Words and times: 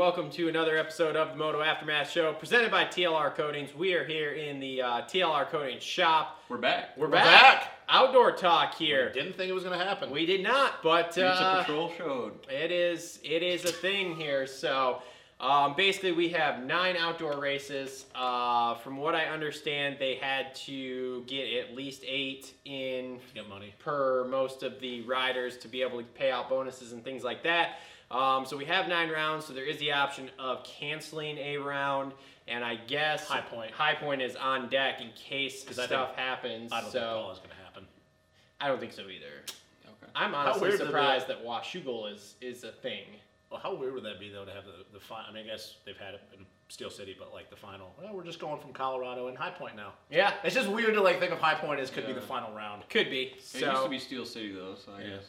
Welcome 0.00 0.30
to 0.30 0.48
another 0.48 0.78
episode 0.78 1.14
of 1.14 1.32
the 1.32 1.36
Moto 1.36 1.60
Aftermath 1.60 2.10
Show, 2.10 2.32
presented 2.32 2.70
by 2.70 2.86
TLR 2.86 3.34
Coatings. 3.34 3.74
We 3.74 3.92
are 3.92 4.02
here 4.02 4.32
in 4.32 4.58
the 4.58 4.80
uh, 4.80 5.02
TLR 5.02 5.46
Coatings 5.50 5.82
shop. 5.82 6.38
We're 6.48 6.56
back. 6.56 6.96
We're, 6.96 7.04
We're 7.04 7.12
back. 7.12 7.24
back. 7.60 7.72
Outdoor 7.86 8.32
talk 8.32 8.74
here. 8.76 9.12
Didn't 9.12 9.34
think 9.34 9.50
it 9.50 9.52
was 9.52 9.62
gonna 9.62 9.76
happen. 9.76 10.10
We 10.10 10.24
did 10.24 10.42
not, 10.42 10.82
but 10.82 11.18
uh, 11.18 11.60
Patrol 11.60 11.92
showed. 11.98 12.32
it 12.48 12.70
is 12.70 13.20
it 13.22 13.42
is 13.42 13.66
a 13.66 13.72
thing 13.72 14.16
here. 14.16 14.46
So 14.46 15.02
um, 15.38 15.74
basically, 15.76 16.12
we 16.12 16.30
have 16.30 16.62
nine 16.64 16.96
outdoor 16.96 17.38
races. 17.38 18.06
Uh, 18.14 18.76
from 18.76 18.96
what 18.96 19.14
I 19.14 19.26
understand, 19.26 19.96
they 19.98 20.14
had 20.14 20.54
to 20.66 21.24
get 21.26 21.52
at 21.52 21.74
least 21.74 22.04
eight 22.06 22.54
in 22.64 23.18
Get 23.34 23.50
money. 23.50 23.74
per 23.78 24.24
most 24.24 24.62
of 24.62 24.80
the 24.80 25.02
riders 25.02 25.58
to 25.58 25.68
be 25.68 25.82
able 25.82 25.98
to 25.98 26.04
pay 26.04 26.30
out 26.30 26.48
bonuses 26.48 26.92
and 26.92 27.04
things 27.04 27.22
like 27.22 27.42
that. 27.42 27.80
Um, 28.10 28.44
so 28.44 28.56
we 28.56 28.64
have 28.64 28.88
nine 28.88 29.08
rounds, 29.10 29.44
so 29.46 29.52
there 29.52 29.64
is 29.64 29.78
the 29.78 29.92
option 29.92 30.30
of 30.38 30.64
canceling 30.64 31.38
a 31.38 31.56
round, 31.58 32.12
and 32.48 32.64
I 32.64 32.74
guess 32.74 33.28
High 33.28 33.40
Point. 33.42 33.70
High 33.70 33.94
point 33.94 34.20
is 34.20 34.34
on 34.34 34.68
deck 34.68 35.00
in 35.00 35.10
case 35.12 35.62
'Cause 35.64 35.78
I 35.78 35.86
stuff 35.86 36.16
happens. 36.16 36.72
I 36.72 36.80
don't 36.80 36.90
so 36.90 36.98
think 37.00 37.12
all 37.12 37.30
is 37.32 37.38
gonna 37.38 37.54
happen. 37.54 37.86
I 38.60 38.66
don't 38.68 38.80
think 38.80 38.92
so 38.92 39.02
either. 39.08 39.44
Okay. 39.86 40.10
I'm 40.16 40.34
honestly 40.34 40.68
weird 40.70 40.80
that 40.80 40.86
surprised 40.86 41.28
that 41.28 41.44
Washougal 41.44 42.12
is 42.12 42.34
is 42.40 42.64
a 42.64 42.72
thing. 42.72 43.04
Well, 43.48 43.60
how 43.60 43.74
weird 43.74 43.94
would 43.94 44.04
that 44.04 44.18
be 44.18 44.28
though 44.28 44.44
to 44.44 44.52
have 44.52 44.64
the 44.64 44.84
the 44.92 45.00
final? 45.00 45.26
I 45.30 45.32
mean, 45.32 45.44
I 45.44 45.46
guess 45.46 45.76
they've 45.84 45.96
had 45.96 46.14
it 46.14 46.20
in 46.36 46.44
Steel 46.68 46.90
City, 46.90 47.14
but 47.16 47.32
like 47.32 47.48
the 47.48 47.56
final. 47.56 47.94
Well, 48.00 48.12
we're 48.12 48.24
just 48.24 48.40
going 48.40 48.60
from 48.60 48.72
Colorado 48.72 49.28
and 49.28 49.38
High 49.38 49.50
Point 49.50 49.76
now. 49.76 49.92
Yeah, 50.10 50.34
It's 50.42 50.54
just 50.54 50.68
weird 50.68 50.94
to 50.94 51.00
like 51.00 51.20
think 51.20 51.30
of 51.30 51.38
High 51.38 51.54
Point 51.54 51.78
as 51.78 51.90
could 51.90 52.06
be 52.08 52.12
the 52.12 52.20
final 52.20 52.52
round. 52.54 52.88
could 52.88 53.08
be. 53.08 53.26
It 53.26 53.36
used 53.36 53.60
to 53.82 53.88
be 53.88 53.98
Steel 54.00 54.26
City 54.26 54.50
though, 54.52 54.74
so 54.74 54.92
I 54.94 55.02
Yeah. 55.02 55.08
guess. 55.10 55.26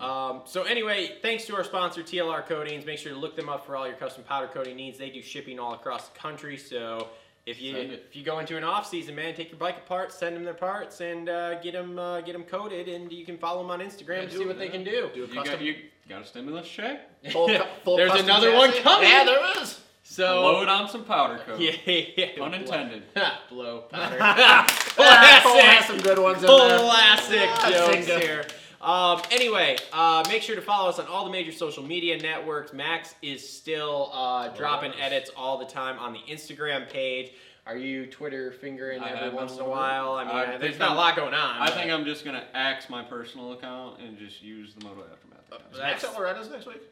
Um, 0.00 0.42
so 0.44 0.64
anyway, 0.64 1.16
thanks 1.22 1.44
to 1.46 1.56
our 1.56 1.64
sponsor 1.64 2.02
TLR 2.02 2.44
Coatings. 2.46 2.84
Make 2.84 2.98
sure 2.98 3.12
to 3.12 3.18
look 3.18 3.36
them 3.36 3.48
up 3.48 3.64
for 3.64 3.76
all 3.76 3.86
your 3.86 3.96
custom 3.96 4.24
powder 4.24 4.48
coating 4.48 4.76
needs. 4.76 4.98
They 4.98 5.10
do 5.10 5.22
shipping 5.22 5.58
all 5.58 5.74
across 5.74 6.08
the 6.08 6.18
country. 6.18 6.56
So 6.56 7.08
if 7.46 7.60
you 7.60 7.76
if 7.76 8.16
you 8.16 8.24
go 8.24 8.38
into 8.40 8.56
an 8.56 8.64
off 8.64 8.88
season, 8.88 9.14
man, 9.14 9.34
take 9.34 9.50
your 9.50 9.58
bike 9.58 9.76
apart, 9.78 10.12
send 10.12 10.34
them 10.36 10.44
their 10.44 10.54
parts, 10.54 11.00
and 11.00 11.28
uh, 11.28 11.60
get 11.60 11.74
them 11.74 11.98
uh, 11.98 12.20
get 12.22 12.32
them 12.32 12.42
coated. 12.44 12.88
And 12.88 13.12
you 13.12 13.24
can 13.24 13.38
follow 13.38 13.62
them 13.62 13.70
on 13.70 13.80
Instagram 13.80 14.22
Yeah, 14.22 14.24
to 14.26 14.30
see 14.30 14.42
it, 14.42 14.46
what 14.48 14.58
they 14.58 14.68
can 14.68 14.82
do. 14.84 15.10
Do 15.14 15.24
a 15.24 15.26
You 15.26 15.34
custom. 15.34 15.54
got 15.54 15.60
you 15.62 15.76
got 16.08 16.22
a 16.22 16.24
stimulus 16.26 16.68
check? 16.68 17.08
full, 17.30 17.48
full 17.84 17.96
There's 17.96 18.10
custom 18.10 18.26
another 18.28 18.54
one 18.54 18.72
coming. 18.82 19.08
Yeah, 19.08 19.24
there 19.24 19.62
is. 19.62 19.80
So 20.06 20.42
Load 20.42 20.68
on 20.68 20.88
some 20.88 21.04
powder 21.04 21.38
coat. 21.46 21.58
yeah, 21.60 21.72
yeah, 21.86 22.42
Unintended. 22.42 23.04
blow 23.48 23.82
powder. 23.90 24.18
Cole 24.18 25.06
has 25.06 25.86
some 25.86 25.98
good 25.98 26.18
ones 26.18 26.42
in 26.42 26.46
there. 26.46 26.78
Classic 26.78 27.48
jokes 27.72 28.06
here. 28.06 28.44
Um, 28.84 29.22
anyway, 29.30 29.76
uh, 29.94 30.22
make 30.28 30.42
sure 30.42 30.54
to 30.56 30.62
follow 30.62 30.90
us 30.90 30.98
on 30.98 31.06
all 31.06 31.24
the 31.24 31.30
major 31.30 31.52
social 31.52 31.82
media 31.82 32.18
networks. 32.20 32.74
Max 32.74 33.14
is 33.22 33.46
still 33.48 34.10
uh, 34.12 34.48
dropping 34.48 34.92
yes. 34.92 35.00
edits 35.00 35.30
all 35.36 35.58
the 35.58 35.64
time 35.64 35.98
on 35.98 36.12
the 36.12 36.20
Instagram 36.30 36.88
page. 36.90 37.32
Are 37.66 37.78
you 37.78 38.04
Twitter 38.04 38.52
fingering 38.52 39.00
I 39.00 39.12
every 39.12 39.30
once 39.34 39.54
in 39.54 39.60
a 39.60 39.68
while? 39.68 40.12
I 40.12 40.24
mean, 40.24 40.36
I 40.36 40.54
uh, 40.56 40.58
there's 40.58 40.78
not 40.78 40.88
a 40.88 40.90
I'm- 40.90 40.96
lot 40.98 41.16
going 41.16 41.32
on. 41.32 41.62
I 41.62 41.66
but 41.66 41.74
think 41.74 41.90
I'm 41.90 42.04
just 42.04 42.22
gonna 42.22 42.44
axe 42.52 42.90
my 42.90 43.02
personal 43.02 43.52
account 43.52 44.00
and 44.00 44.18
just 44.18 44.42
use 44.42 44.74
the 44.74 44.84
Moto 44.84 45.02
Aftermath 45.10 45.46
account. 45.50 45.72
Is 45.72 45.78
Max 45.78 46.04
at 46.04 46.14
Loretta's 46.14 46.50
next 46.50 46.66
week? 46.66 46.82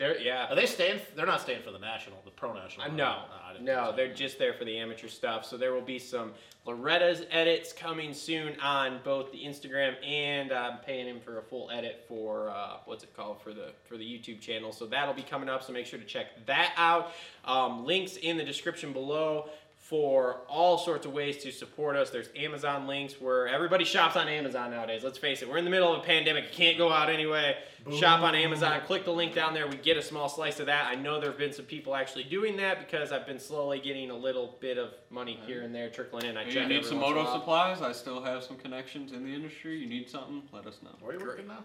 They're 0.00 0.18
yeah. 0.18 0.46
Are 0.48 0.54
they 0.54 0.64
staying? 0.64 0.98
They're 1.14 1.26
not 1.26 1.42
staying 1.42 1.62
for 1.62 1.72
the 1.72 1.78
national, 1.78 2.16
the 2.24 2.30
pro 2.30 2.54
national. 2.54 2.86
Uh, 2.86 2.94
no, 2.94 3.04
I 3.04 3.60
no, 3.60 3.92
they're 3.94 4.14
just 4.14 4.38
there 4.38 4.54
for 4.54 4.64
the 4.64 4.78
amateur 4.78 5.08
stuff. 5.08 5.44
So 5.44 5.58
there 5.58 5.74
will 5.74 5.82
be 5.82 5.98
some 5.98 6.32
Loretta's 6.66 7.26
edits 7.30 7.74
coming 7.74 8.14
soon 8.14 8.58
on 8.60 9.00
both 9.04 9.30
the 9.30 9.44
Instagram 9.44 9.94
and 10.02 10.52
I'm 10.52 10.78
paying 10.78 11.06
him 11.06 11.20
for 11.20 11.38
a 11.38 11.42
full 11.42 11.70
edit 11.70 12.06
for 12.08 12.48
uh, 12.48 12.78
what's 12.86 13.04
it 13.04 13.14
called 13.14 13.42
for 13.42 13.52
the 13.52 13.72
for 13.86 13.98
the 13.98 14.04
YouTube 14.04 14.40
channel. 14.40 14.72
So 14.72 14.86
that'll 14.86 15.12
be 15.12 15.22
coming 15.22 15.50
up. 15.50 15.62
So 15.62 15.74
make 15.74 15.84
sure 15.84 15.98
to 15.98 16.06
check 16.06 16.46
that 16.46 16.72
out. 16.78 17.12
Um, 17.44 17.84
links 17.84 18.16
in 18.16 18.38
the 18.38 18.44
description 18.44 18.94
below 18.94 19.50
for 19.90 20.42
all 20.48 20.78
sorts 20.78 21.04
of 21.04 21.12
ways 21.12 21.38
to 21.38 21.50
support 21.50 21.96
us. 21.96 22.10
There's 22.10 22.28
Amazon 22.36 22.86
links 22.86 23.20
where 23.20 23.48
everybody 23.48 23.84
shops 23.84 24.14
on 24.14 24.28
Amazon 24.28 24.70
nowadays. 24.70 25.02
Let's 25.02 25.18
face 25.18 25.42
it, 25.42 25.50
we're 25.50 25.56
in 25.56 25.64
the 25.64 25.70
middle 25.70 25.92
of 25.92 26.04
a 26.04 26.06
pandemic. 26.06 26.44
You 26.44 26.50
can't 26.52 26.78
go 26.78 26.92
out 26.92 27.10
anyway. 27.10 27.56
Shop 27.98 28.20
on 28.20 28.36
Amazon. 28.36 28.80
Click 28.86 29.04
the 29.04 29.10
link 29.10 29.34
down 29.34 29.52
there. 29.52 29.66
We 29.66 29.74
get 29.78 29.96
a 29.96 30.02
small 30.02 30.28
slice 30.28 30.60
of 30.60 30.66
that. 30.66 30.86
I 30.86 30.94
know 30.94 31.18
there 31.18 31.30
have 31.30 31.38
been 31.38 31.52
some 31.52 31.64
people 31.64 31.96
actually 31.96 32.22
doing 32.22 32.56
that 32.58 32.78
because 32.78 33.10
I've 33.10 33.26
been 33.26 33.40
slowly 33.40 33.80
getting 33.80 34.10
a 34.10 34.16
little 34.16 34.58
bit 34.60 34.78
of 34.78 34.90
money 35.10 35.40
here 35.44 35.62
and 35.62 35.74
there 35.74 35.90
trickling 35.90 36.26
in. 36.26 36.36
I 36.36 36.44
you 36.44 36.66
need 36.66 36.84
some 36.84 37.00
once 37.00 37.16
moto 37.16 37.32
supplies? 37.32 37.82
I 37.82 37.90
still 37.90 38.22
have 38.22 38.44
some 38.44 38.58
connections 38.58 39.10
in 39.10 39.24
the 39.24 39.34
industry. 39.34 39.76
You 39.76 39.88
need 39.88 40.08
something? 40.08 40.42
Let 40.52 40.68
us 40.68 40.78
know. 40.84 40.90
Where 41.00 41.16
are 41.16 41.18
you 41.18 41.26
working 41.26 41.48
now? 41.48 41.64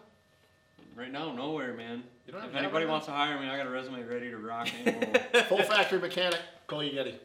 Right 0.95 1.11
now, 1.11 1.33
nowhere, 1.33 1.73
man. 1.73 2.03
You 2.25 2.31
don't 2.31 2.41
have 2.41 2.51
If 2.51 2.55
a 2.55 2.59
anybody 2.59 2.85
wants 2.85 3.05
to 3.07 3.11
hire 3.11 3.37
me, 3.39 3.49
I 3.49 3.57
got 3.57 3.67
a 3.67 3.69
resume 3.69 4.01
ready 4.03 4.29
to 4.29 4.37
rock 4.37 4.69
and 4.85 4.95
roll. 5.33 5.43
Full 5.43 5.63
factory 5.63 5.99
mechanic. 5.99 6.39
Cole 6.67 6.79
Yeti. 6.79 7.15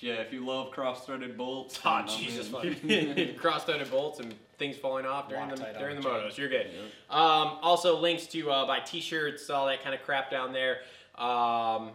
yeah, 0.00 0.14
if 0.14 0.32
you 0.32 0.44
love 0.44 0.72
cross-threaded 0.72 1.38
bolts. 1.38 1.80
Oh, 1.84 1.90
then 1.90 2.02
I'm 2.02 2.08
Jesus 2.08 2.48
fucking. 2.48 3.36
cross-threaded 3.38 3.90
bolts 3.90 4.18
and 4.20 4.34
things 4.58 4.76
falling 4.76 5.06
off 5.06 5.28
during 5.28 5.48
the 5.48 5.56
during 5.78 5.96
the 5.96 6.02
the 6.02 6.08
motos. 6.08 6.36
You're 6.36 6.48
good. 6.48 6.66
Yeah. 6.74 7.16
Um, 7.16 7.58
also, 7.62 7.98
links 7.98 8.26
to 8.26 8.50
uh, 8.50 8.66
buy 8.66 8.80
T-shirts, 8.80 9.48
all 9.48 9.66
that 9.66 9.82
kind 9.82 9.94
of 9.94 10.02
crap 10.02 10.30
down 10.30 10.52
there. 10.52 10.78
Um, 11.16 11.92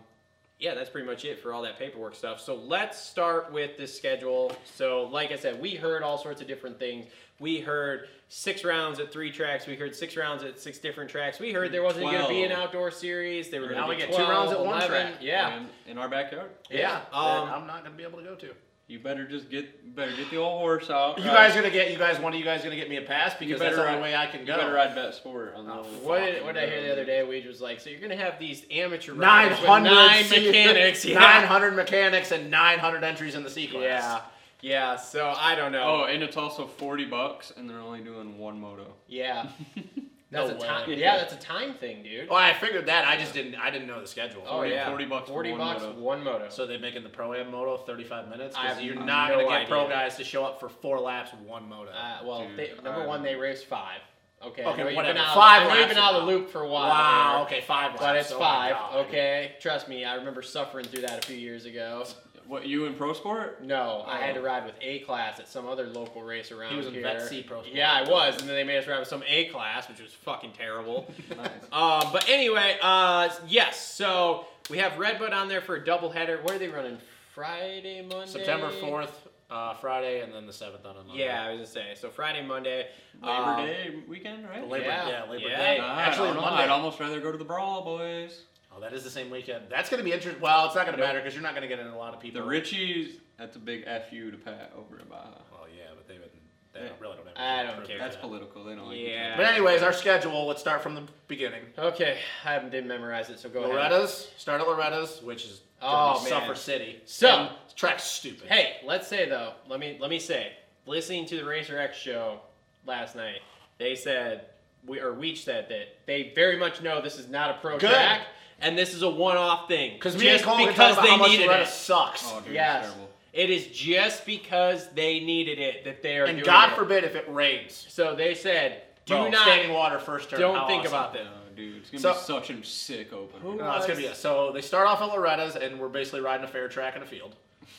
yeah, 0.59 0.73
that's 0.73 0.89
pretty 0.89 1.05
much 1.07 1.25
it 1.25 1.39
for 1.39 1.53
all 1.53 1.61
that 1.63 1.77
paperwork 1.77 2.15
stuff. 2.15 2.39
So 2.39 2.55
let's 2.55 2.97
start 2.99 3.51
with 3.51 3.77
this 3.77 3.95
schedule. 3.95 4.55
So, 4.63 5.03
like 5.11 5.31
I 5.31 5.35
said, 5.35 5.61
we 5.61 5.75
heard 5.75 6.01
all 6.03 6.17
sorts 6.17 6.41
of 6.41 6.47
different 6.47 6.79
things. 6.79 7.05
We 7.39 7.59
heard 7.59 8.07
six 8.29 8.63
rounds 8.63 8.99
at 8.99 9.11
three 9.11 9.29
tracks. 9.31 9.67
We 9.67 9.75
heard 9.75 9.93
six 9.93 10.15
rounds 10.15 10.43
at 10.43 10.57
six 10.57 10.79
different 10.79 11.09
tracks. 11.09 11.37
We 11.39 11.51
heard 11.51 11.71
there 11.73 11.83
wasn't 11.83 12.05
going 12.05 12.21
to 12.21 12.27
be 12.29 12.43
an 12.43 12.53
outdoor 12.53 12.91
series. 12.91 13.49
They 13.49 13.59
were 13.59 13.65
going 13.67 13.77
Now 13.77 13.83
to 13.87 13.89
we 13.89 13.95
be 13.95 14.01
get 14.03 14.15
two 14.15 14.23
rounds 14.23 14.51
at 14.53 14.59
one 14.65 14.81
track. 14.87 15.15
Yeah, 15.21 15.57
And 15.57 15.67
in 15.87 15.97
our 15.97 16.07
backyard. 16.07 16.51
yeah. 16.69 17.01
that 17.11 17.13
Um, 17.13 17.49
I'm 17.49 17.67
not 17.67 17.83
gonna 17.83 17.95
be 17.97 18.03
able 18.03 18.19
to 18.19 18.23
go 18.23 18.35
to. 18.35 18.53
You 18.87 18.99
better 18.99 19.27
just 19.27 19.49
get 19.49 19.95
better 19.95 20.11
get 20.15 20.29
the 20.29 20.37
old 20.37 20.59
horse 20.59 20.91
out. 20.91 21.17
You 21.17 21.25
ride- 21.25 21.33
guys 21.33 21.55
gonna 21.55 21.71
get 21.71 21.91
you 21.91 21.97
guys 21.97 22.19
one 22.19 22.33
of 22.33 22.39
you 22.39 22.45
guys 22.45 22.63
gonna 22.63 22.75
get 22.75 22.87
me 22.87 22.97
a 22.97 23.01
pass 23.01 23.33
because 23.33 23.57
better 23.59 23.75
that's 23.75 23.77
the 23.77 23.81
only 23.89 23.95
ride, 23.95 24.11
way 24.11 24.15
I 24.15 24.27
can 24.27 24.41
you 24.41 24.45
go. 24.45 24.57
better 24.57 24.73
ride 24.73 24.93
bet 24.93 25.15
sport 25.15 25.53
on 25.55 25.65
the 25.65 25.73
Oh, 25.73 25.77
old- 25.77 26.03
what 26.03 26.19
did, 26.19 26.43
what 26.45 26.53
did 26.53 26.65
I 26.65 26.67
hear 26.67 26.83
the 26.83 26.91
other 26.91 27.03
day? 27.05 27.23
Wage 27.23 27.45
was 27.47 27.61
like, 27.61 27.79
so 27.79 27.89
you're 27.89 27.99
going 27.99 28.11
to 28.15 28.23
have 28.23 28.37
these 28.37 28.63
amateur 28.69 29.13
Nine 29.15 29.45
riders 29.47 29.59
with 29.59 29.67
hundred 29.69 29.89
nine 29.89 30.29
mechanics. 30.29 31.03
Yeah. 31.03 31.17
nine 31.19 31.47
hundred 31.47 31.71
mechanics, 31.75 32.31
and 32.31 32.51
nine 32.51 32.77
hundred 32.77 33.03
entries 33.03 33.33
in 33.33 33.41
the 33.43 33.49
C 33.49 33.65
class. 33.65 33.81
Yeah, 33.81 34.21
yeah. 34.61 34.95
So 34.97 35.33
I 35.35 35.55
don't 35.55 35.71
know. 35.71 36.01
Oh, 36.01 36.05
and 36.05 36.21
it's 36.21 36.37
also 36.37 36.67
forty 36.67 37.05
bucks, 37.05 37.51
and 37.57 37.67
they're 37.67 37.79
only 37.79 38.01
doing 38.01 38.37
one 38.37 38.61
moto. 38.61 38.93
yeah. 39.07 39.47
That's 40.35 40.49
No 40.49 40.55
a 40.55 40.59
time. 40.67 40.89
way. 40.89 40.97
Yeah, 40.99 41.17
that's 41.17 41.33
a 41.33 41.37
time 41.37 41.73
thing, 41.73 42.03
dude. 42.03 42.27
Oh, 42.29 42.35
I 42.35 42.53
figured 42.53 42.85
that. 42.87 43.07
I 43.07 43.17
just 43.17 43.33
didn't. 43.33 43.55
I 43.55 43.69
didn't 43.71 43.87
know 43.87 43.99
the 44.01 44.07
schedule. 44.07 44.43
Oh 44.45 44.57
40 44.57 44.69
yeah, 44.71 44.87
40 44.89 45.05
bucks 45.05 45.27
for 45.27 45.33
Forty 45.33 45.51
one 45.51 45.59
bucks, 45.59 45.81
moto. 45.83 45.99
one 45.99 46.23
moto. 46.23 46.45
So 46.49 46.65
they're 46.67 46.79
making 46.79 47.03
the 47.03 47.09
pro 47.09 47.33
am 47.33 47.51
moto 47.51 47.77
thirty-five 47.77 48.27
minutes 48.29 48.55
because 48.55 48.81
you're 48.81 48.95
no 48.95 49.05
not 49.05 49.29
gonna 49.31 49.47
get 49.47 49.67
pro 49.67 49.87
guys 49.89 50.15
to 50.17 50.23
show 50.23 50.43
up 50.45 50.59
for 50.59 50.69
four 50.69 50.99
laps 50.99 51.31
one 51.45 51.67
moto. 51.67 51.91
uh, 51.91 52.19
well, 52.25 52.47
Dude, 52.47 52.57
they, 52.57 52.71
number 52.83 53.01
I 53.01 53.05
one, 53.07 53.19
don't 53.19 53.23
they 53.23 53.33
know. 53.33 53.39
raced 53.39 53.65
five. 53.65 54.01
Okay. 54.43 54.63
Okay, 54.63 54.83
know 54.83 54.95
whatever. 54.95 55.13
Been 55.13 55.17
out, 55.23 55.33
Five 55.33 55.63
I 55.63 55.73
know 55.73 55.79
you've 55.79 55.89
been 55.89 55.97
out 55.97 56.13
of 56.13 56.21
the 56.25 56.27
loop 56.31 56.49
for 56.49 56.61
a 56.61 56.67
while. 56.69 56.89
wow. 56.89 57.33
there, 57.49 57.57
Okay, 57.57 57.65
five 57.65 57.91
laps. 57.91 58.01
But 58.01 58.15
it's 58.17 58.31
Oh 58.31 58.39
my 58.39 58.45
five. 58.45 58.71
God. 58.73 59.05
Okay. 59.07 59.53
Trust 59.59 59.87
me, 59.87 60.03
I 60.05 60.15
remember 60.15 60.41
suffering 60.43 60.85
through 60.85 61.01
that 61.03 61.23
a 61.23 61.25
few 61.27 61.37
years 61.37 61.65
ago. 61.65 62.05
What 62.47 62.67
you 62.67 62.85
in 62.85 62.93
pro 62.93 63.13
sport? 63.13 63.63
No, 63.63 64.03
I 64.07 64.17
had 64.19 64.35
to 64.35 64.41
ride 64.41 64.65
with 64.65 64.75
A 64.81 64.99
class 64.99 65.39
at 65.39 65.47
some 65.47 65.67
other 65.67 65.87
local 65.87 66.21
race 66.21 66.51
around 66.51 66.71
He 66.71 66.77
was 66.77 66.87
in 66.87 66.93
here. 66.93 67.01
Vet 67.03 67.21
C 67.27 67.41
Pro 67.41 67.61
Sport. 67.61 67.75
Yeah, 67.75 67.91
I 67.91 68.07
was, 68.09 68.39
and 68.39 68.47
then 68.47 68.55
they 68.55 68.63
made 68.63 68.77
us 68.77 68.87
ride 68.87 68.99
with 68.99 69.07
some 69.07 69.23
A 69.27 69.45
class, 69.45 69.89
which 69.89 69.99
was 69.99 70.11
fucking 70.13 70.51
terrible. 70.57 71.11
Nice. 71.35 71.49
um, 71.71 72.11
but 72.13 72.29
anyway, 72.29 72.77
uh, 72.81 73.29
yes. 73.47 73.81
So 73.81 74.45
we 74.69 74.77
have 74.77 74.97
Redbud 74.97 75.33
on 75.33 75.47
there 75.49 75.61
for 75.61 75.75
a 75.75 75.83
doubleheader. 75.83 76.43
What 76.43 76.53
are 76.53 76.59
they 76.59 76.67
running? 76.67 76.97
Friday, 77.33 78.01
Monday. 78.01 78.27
September 78.31 78.69
fourth, 78.69 79.27
uh, 79.49 79.73
Friday, 79.73 80.21
and 80.21 80.33
then 80.33 80.45
the 80.47 80.53
seventh 80.53 80.85
on 80.85 80.95
a 80.97 81.03
Monday. 81.03 81.25
Yeah, 81.25 81.43
I 81.43 81.49
was 81.49 81.57
gonna 81.57 81.67
say. 81.67 81.99
So 81.99 82.09
Friday, 82.09 82.45
Monday. 82.45 82.87
Labor 83.21 83.33
um, 83.43 83.65
Day 83.65 83.93
weekend, 84.07 84.47
right? 84.47 84.65
Labor, 84.67 84.85
Yeah, 84.85 85.09
yeah, 85.09 85.31
Labor 85.31 85.49
yeah. 85.49 85.57
Day. 85.57 85.79
Ah, 85.81 85.99
Actually, 85.99 86.29
I 86.29 86.33
don't 86.33 86.35
know. 86.43 86.49
Monday. 86.49 86.63
I'd 86.63 86.69
almost 86.69 86.99
rather 86.99 87.19
go 87.19 87.31
to 87.31 87.37
the 87.37 87.43
brawl, 87.43 87.83
boys. 87.83 88.41
Oh, 88.75 88.81
that 88.81 88.93
is 88.93 89.03
the 89.03 89.09
same 89.09 89.29
weekend. 89.29 89.65
That's 89.69 89.89
going 89.89 89.99
to 89.99 90.03
be 90.03 90.11
interesting. 90.11 90.41
Well, 90.41 90.65
it's 90.65 90.75
not 90.75 90.85
going 90.85 90.97
to 90.97 91.01
Nope. 91.01 91.07
matter 91.09 91.19
because 91.19 91.33
you're 91.33 91.43
not 91.43 91.51
going 91.55 91.61
to 91.61 91.67
get 91.67 91.79
in 91.79 91.87
a 91.87 91.97
lot 91.97 92.13
of 92.13 92.19
people. 92.19 92.41
The 92.41 92.47
Richies, 92.47 93.13
that's 93.37 93.55
a 93.55 93.59
big 93.59 93.85
fu 94.09 94.31
to 94.31 94.37
Pat 94.37 94.73
over 94.77 94.97
at 94.99 95.09
Baja. 95.09 95.21
Well, 95.51 95.65
yeah, 95.75 95.83
but 95.95 96.07
they've 96.07 96.19
been 96.19 96.29
They 96.73 96.81
don't, 96.81 96.99
really 96.99 97.15
don't 97.15 97.27
have. 97.37 97.37
I 97.37 97.71
don't 97.71 97.87
care. 97.87 97.97
That's 97.97 98.15
that. 98.15 98.21
political. 98.21 98.65
They 98.65 98.75
don't 98.75 98.87
like 98.87 98.97
each 98.97 99.09
Yeah. 99.09 99.33
other. 99.35 99.43
But 99.43 99.53
anyways, 99.53 99.81
our 99.81 99.93
schedule. 99.93 100.45
Let's 100.45 100.59
start 100.59 100.81
from 100.83 100.95
the 100.95 101.03
beginning. 101.29 101.61
Okay, 101.77 102.17
I 102.43 102.59
didn't 102.59 102.87
memorize 102.87 103.29
it, 103.29 103.39
so 103.39 103.47
go 103.47 103.59
ahead. 103.63 103.71
Loretta's 103.71 104.29
start 104.37 104.59
at 104.61 104.67
Loretta's, 104.67 105.21
which 105.21 105.45
is 105.45 105.61
Oh, 105.81 106.15
oh, 106.17 106.21
man. 106.21 106.29
Suffer 106.29 106.55
City. 106.55 107.01
So- 107.05 107.27
And 107.29 107.49
track's 107.75 108.03
stupid. 108.03 108.47
Hey, 108.49 108.77
let's 108.85 109.07
say 109.07 109.27
though, 109.29 109.53
let 109.69 109.79
me 109.79 109.97
let 110.01 110.09
me 110.09 110.19
say, 110.19 110.53
listening 110.85 111.25
to 111.27 111.37
the 111.37 111.45
Racer 111.45 111.77
X 111.79 111.97
show 111.97 112.39
last 112.85 113.15
night, 113.15 113.39
they 113.77 113.95
said 113.95 114.45
we 114.85 114.99
or 114.99 115.13
Weege 115.13 115.37
said 115.37 115.67
that 115.69 115.97
they 116.05 116.31
very 116.35 116.57
much 116.57 116.81
know 116.81 117.01
this 117.01 117.17
is 117.19 117.27
not 117.29 117.49
a 117.51 117.53
pro 117.55 117.77
Good. 117.77 117.89
track, 117.89 118.21
and 118.61 118.77
this 118.77 118.93
is 118.93 119.01
a 119.01 119.09
one-off 119.09 119.67
thing. 119.67 119.93
because 119.93 120.15
me 120.17 120.27
and 120.29 120.37
just 120.39 120.45
Cole 120.45 120.65
because 120.65 120.95
they 120.97 121.09
how 121.09 121.17
much 121.17 121.31
needed 121.31 121.47
Loretta 121.47 121.63
it. 121.63 121.67
sucks. 121.67 122.23
Oh, 122.33 122.41
dude, 122.41 122.53
Yes, 122.53 122.85
it's 122.85 122.93
terrible. 122.93 123.09
it 123.33 123.49
is 123.49 123.67
just 123.67 124.25
because 124.25 124.87
they 124.91 125.19
needed 125.19 125.59
it 125.59 125.83
that 125.85 126.01
they 126.01 126.17
are 126.17 126.25
and 126.25 126.37
doing 126.37 126.45
God 126.45 126.71
it. 126.71 126.75
forbid 126.75 127.03
if 127.03 127.15
it 127.15 127.25
rains. 127.27 127.85
So 127.89 128.15
they 128.15 128.33
said, 128.35 128.81
do 129.05 129.13
Bro, 129.15 129.29
not 129.29 129.41
standing 129.43 129.73
water 129.73 129.99
first 129.99 130.29
turn. 130.29 130.39
don't 130.39 130.55
how 130.55 130.67
think 130.67 130.81
awesome. 130.83 130.93
about 130.93 131.13
this. 131.13 131.27
Oh, 131.27 131.55
dude, 131.55 131.77
it's 131.77 131.89
gonna 131.91 132.01
So- 132.01 132.13
be 132.13 132.45
such 132.45 132.49
a 132.49 132.63
sick 132.65 133.13
opener. 133.13 133.39
Who- 133.41 133.55
No, 133.55 133.71
it's 133.75 133.85
gonna 133.85 133.99
be 133.99 134.09
so. 134.13 134.51
They 134.51 134.61
start 134.61 134.87
off 134.87 135.01
at 135.01 135.09
Loretta's, 135.09 135.55
and 135.55 135.79
we're 135.79 135.89
basically 135.89 136.21
riding 136.21 136.43
a 136.43 136.47
fair 136.47 136.67
track 136.67 136.95
in 136.95 137.01
a 137.03 137.05
field. 137.05 137.35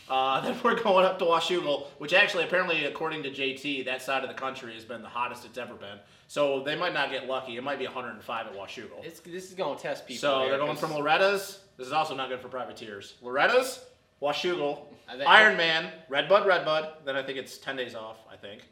Uh, 0.09 0.41
then 0.43 0.57
we're 0.63 0.81
going 0.83 1.05
up 1.05 1.19
to 1.19 1.25
Washougal, 1.25 1.87
which 1.99 2.13
actually, 2.15 2.45
apparently, 2.45 2.85
according 2.85 3.23
to 3.25 3.31
JT, 3.31 3.85
that 3.87 4.03
side 4.03 4.23
of 4.23 4.29
the 4.29 4.35
country 4.35 4.73
has 4.75 4.85
been 4.85 5.03
the 5.03 5.09
hottest 5.09 5.45
it's 5.45 5.59
ever 5.59 5.75
been. 5.75 5.99
So 6.29 6.63
they 6.63 6.75
might 6.77 6.93
not 6.95 7.11
get 7.11 7.27
lucky. 7.29 7.57
It 7.57 7.63
might 7.63 7.79
be 7.79 7.85
105 7.87 8.47
at 8.47 8.53
Washougal. 8.55 9.05
It's, 9.05 9.21
this 9.21 9.49
is 9.49 9.55
going 9.55 9.77
to 9.77 9.83
test 9.83 10.07
people. 10.07 10.21
So 10.21 10.49
they're 10.49 10.59
going 10.59 10.71
'cause 10.73 10.81
from 10.81 10.93
Loretta's. 10.93 11.61
This 11.77 11.87
is 11.87 11.93
also 11.93 12.15
not 12.15 12.29
good 12.29 12.41
for 12.41 12.49
privateers. 12.49 13.15
Loretta's, 13.23 13.85
Washougal, 14.23 14.87
I 15.09 15.17
think- 15.17 15.29
Iron 15.29 15.57
Man, 15.57 15.93
Redbud, 16.09 16.47
Redbud. 16.47 17.05
Then 17.05 17.17
I 17.17 17.23
think 17.23 17.39
it's 17.39 17.59
10 17.59 17.77
days 17.77 17.95
off. 17.95 18.17
I 18.33 18.37
think 18.37 18.63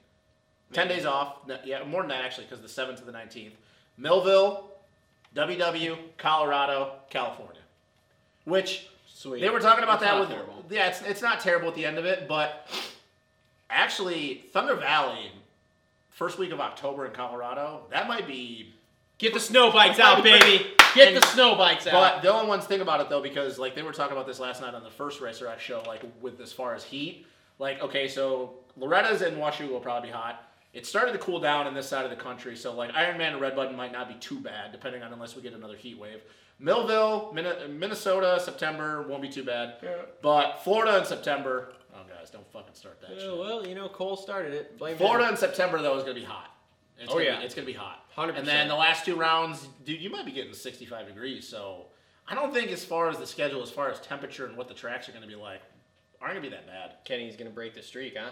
10 0.72 0.88
Maybe. 0.88 0.98
days 0.98 1.06
off. 1.06 1.46
No, 1.46 1.58
Yeah, 1.64 1.84
more 1.84 2.02
than 2.02 2.08
that 2.08 2.24
actually, 2.24 2.46
because 2.46 2.60
the 2.60 2.68
7th 2.82 2.96
to 2.98 3.04
the 3.04 3.12
19th. 3.12 3.52
Millville, 3.98 4.70
WW, 5.36 5.96
Colorado, 6.16 6.94
California. 7.10 7.60
Which 8.44 8.88
Sweet. 9.16 9.40
they 9.40 9.48
were 9.48 9.60
talking 9.60 9.84
about 9.84 9.94
It's 9.94 10.04
that 10.04 10.12
not 10.14 10.20
with 10.20 10.28
terrible. 10.30 10.64
yeah, 10.70 10.88
it's 10.88 11.00
it's 11.02 11.22
not 11.22 11.38
terrible 11.40 11.68
at 11.68 11.76
the 11.76 11.86
end 11.86 11.98
of 11.98 12.04
it, 12.04 12.26
but 12.26 12.68
actually 13.70 14.44
Thunder 14.52 14.74
Valley, 14.74 15.30
first 16.10 16.36
week 16.36 16.50
of 16.50 16.60
October 16.60 17.06
in 17.06 17.12
Colorado, 17.12 17.82
that 17.90 18.08
might 18.08 18.26
be 18.26 18.74
Get 19.18 19.32
the 19.32 19.40
snow 19.40 19.70
bikes 19.70 20.00
out, 20.00 20.24
baby. 20.24 20.66
Get 20.94 21.14
the 21.14 21.24
snow 21.28 21.54
bikes 21.54 21.86
out. 21.86 21.92
But 21.92 22.22
the 22.22 22.32
only 22.32 22.48
ones 22.48 22.64
think 22.64 22.82
about 22.82 23.00
it 23.00 23.08
though, 23.08 23.22
because 23.22 23.58
like 23.58 23.76
they 23.76 23.82
were 23.82 23.92
talking 23.92 24.16
about 24.16 24.26
this 24.26 24.40
last 24.40 24.60
night 24.60 24.74
on 24.74 24.82
the 24.82 24.90
first 24.90 25.20
Racer 25.20 25.46
X 25.46 25.62
show, 25.62 25.82
like 25.86 26.02
with 26.20 26.40
as 26.40 26.52
far 26.52 26.74
as 26.74 26.82
heat. 26.82 27.26
Like, 27.60 27.80
okay, 27.80 28.08
so 28.08 28.54
Loretta's 28.76 29.22
and 29.22 29.38
Washoe 29.38 29.68
will 29.68 29.78
probably 29.78 30.08
be 30.08 30.12
hot. 30.12 30.42
It 30.72 30.84
started 30.86 31.12
to 31.12 31.18
cool 31.18 31.38
down 31.38 31.68
in 31.68 31.74
this 31.74 31.88
side 31.88 32.04
of 32.04 32.10
the 32.10 32.16
country, 32.16 32.56
so 32.56 32.74
like 32.74 32.92
Iron 32.94 33.16
Man 33.16 33.32
and 33.34 33.40
Red 33.40 33.54
Button 33.54 33.76
might 33.76 33.92
not 33.92 34.08
be 34.08 34.14
too 34.14 34.40
bad, 34.40 34.72
depending 34.72 35.04
on 35.04 35.12
unless 35.12 35.36
we 35.36 35.42
get 35.42 35.52
another 35.52 35.76
heat 35.76 35.96
wave. 35.96 36.20
Millville, 36.58 37.32
Min- 37.34 37.78
Minnesota, 37.78 38.38
September 38.40 39.02
won't 39.08 39.22
be 39.22 39.28
too 39.28 39.44
bad. 39.44 39.74
Yeah. 39.82 39.96
But 40.22 40.62
Florida 40.62 40.98
in 40.98 41.04
September, 41.04 41.72
oh 41.94 41.98
guys, 42.08 42.30
don't 42.30 42.50
fucking 42.52 42.74
start 42.74 43.00
that 43.00 43.10
Yeah, 43.10 43.18
shit. 43.22 43.36
well, 43.38 43.66
you 43.66 43.74
know, 43.74 43.88
Cole 43.88 44.16
started 44.16 44.54
it. 44.54 44.78
Blame 44.78 44.96
Florida 44.96 45.24
him. 45.26 45.32
in 45.32 45.36
September 45.36 45.82
though 45.82 45.96
is 45.96 46.02
gonna 46.04 46.14
be 46.14 46.24
hot. 46.24 46.50
It's 46.98 47.10
Oh, 47.10 47.14
gonna 47.14 47.24
yeah. 47.24 47.38
be, 47.40 47.44
it's 47.44 47.54
gonna 47.54 47.66
be 47.66 47.72
hot. 47.72 48.04
100%. 48.16 48.36
And 48.38 48.46
then 48.46 48.68
the 48.68 48.74
last 48.76 49.04
two 49.04 49.16
rounds, 49.16 49.66
dude, 49.84 50.00
you 50.00 50.10
might 50.10 50.24
be 50.24 50.30
getting 50.32 50.54
65 50.54 51.08
degrees. 51.08 51.46
So 51.48 51.86
I 52.28 52.34
don't 52.36 52.54
think 52.54 52.70
as 52.70 52.84
far 52.84 53.08
as 53.10 53.18
the 53.18 53.26
schedule, 53.26 53.62
as 53.62 53.70
far 53.70 53.90
as 53.90 54.00
temperature 54.00 54.46
and 54.46 54.56
what 54.56 54.68
the 54.68 54.74
tracks 54.74 55.08
are 55.08 55.12
gonna 55.12 55.26
be 55.26 55.34
like, 55.34 55.60
aren't 56.20 56.34
gonna 56.34 56.42
be 56.48 56.50
that 56.50 56.66
bad. 56.68 56.92
Kenny's 57.04 57.36
gonna 57.36 57.50
break 57.50 57.74
the 57.74 57.82
streak, 57.82 58.16
huh? 58.16 58.30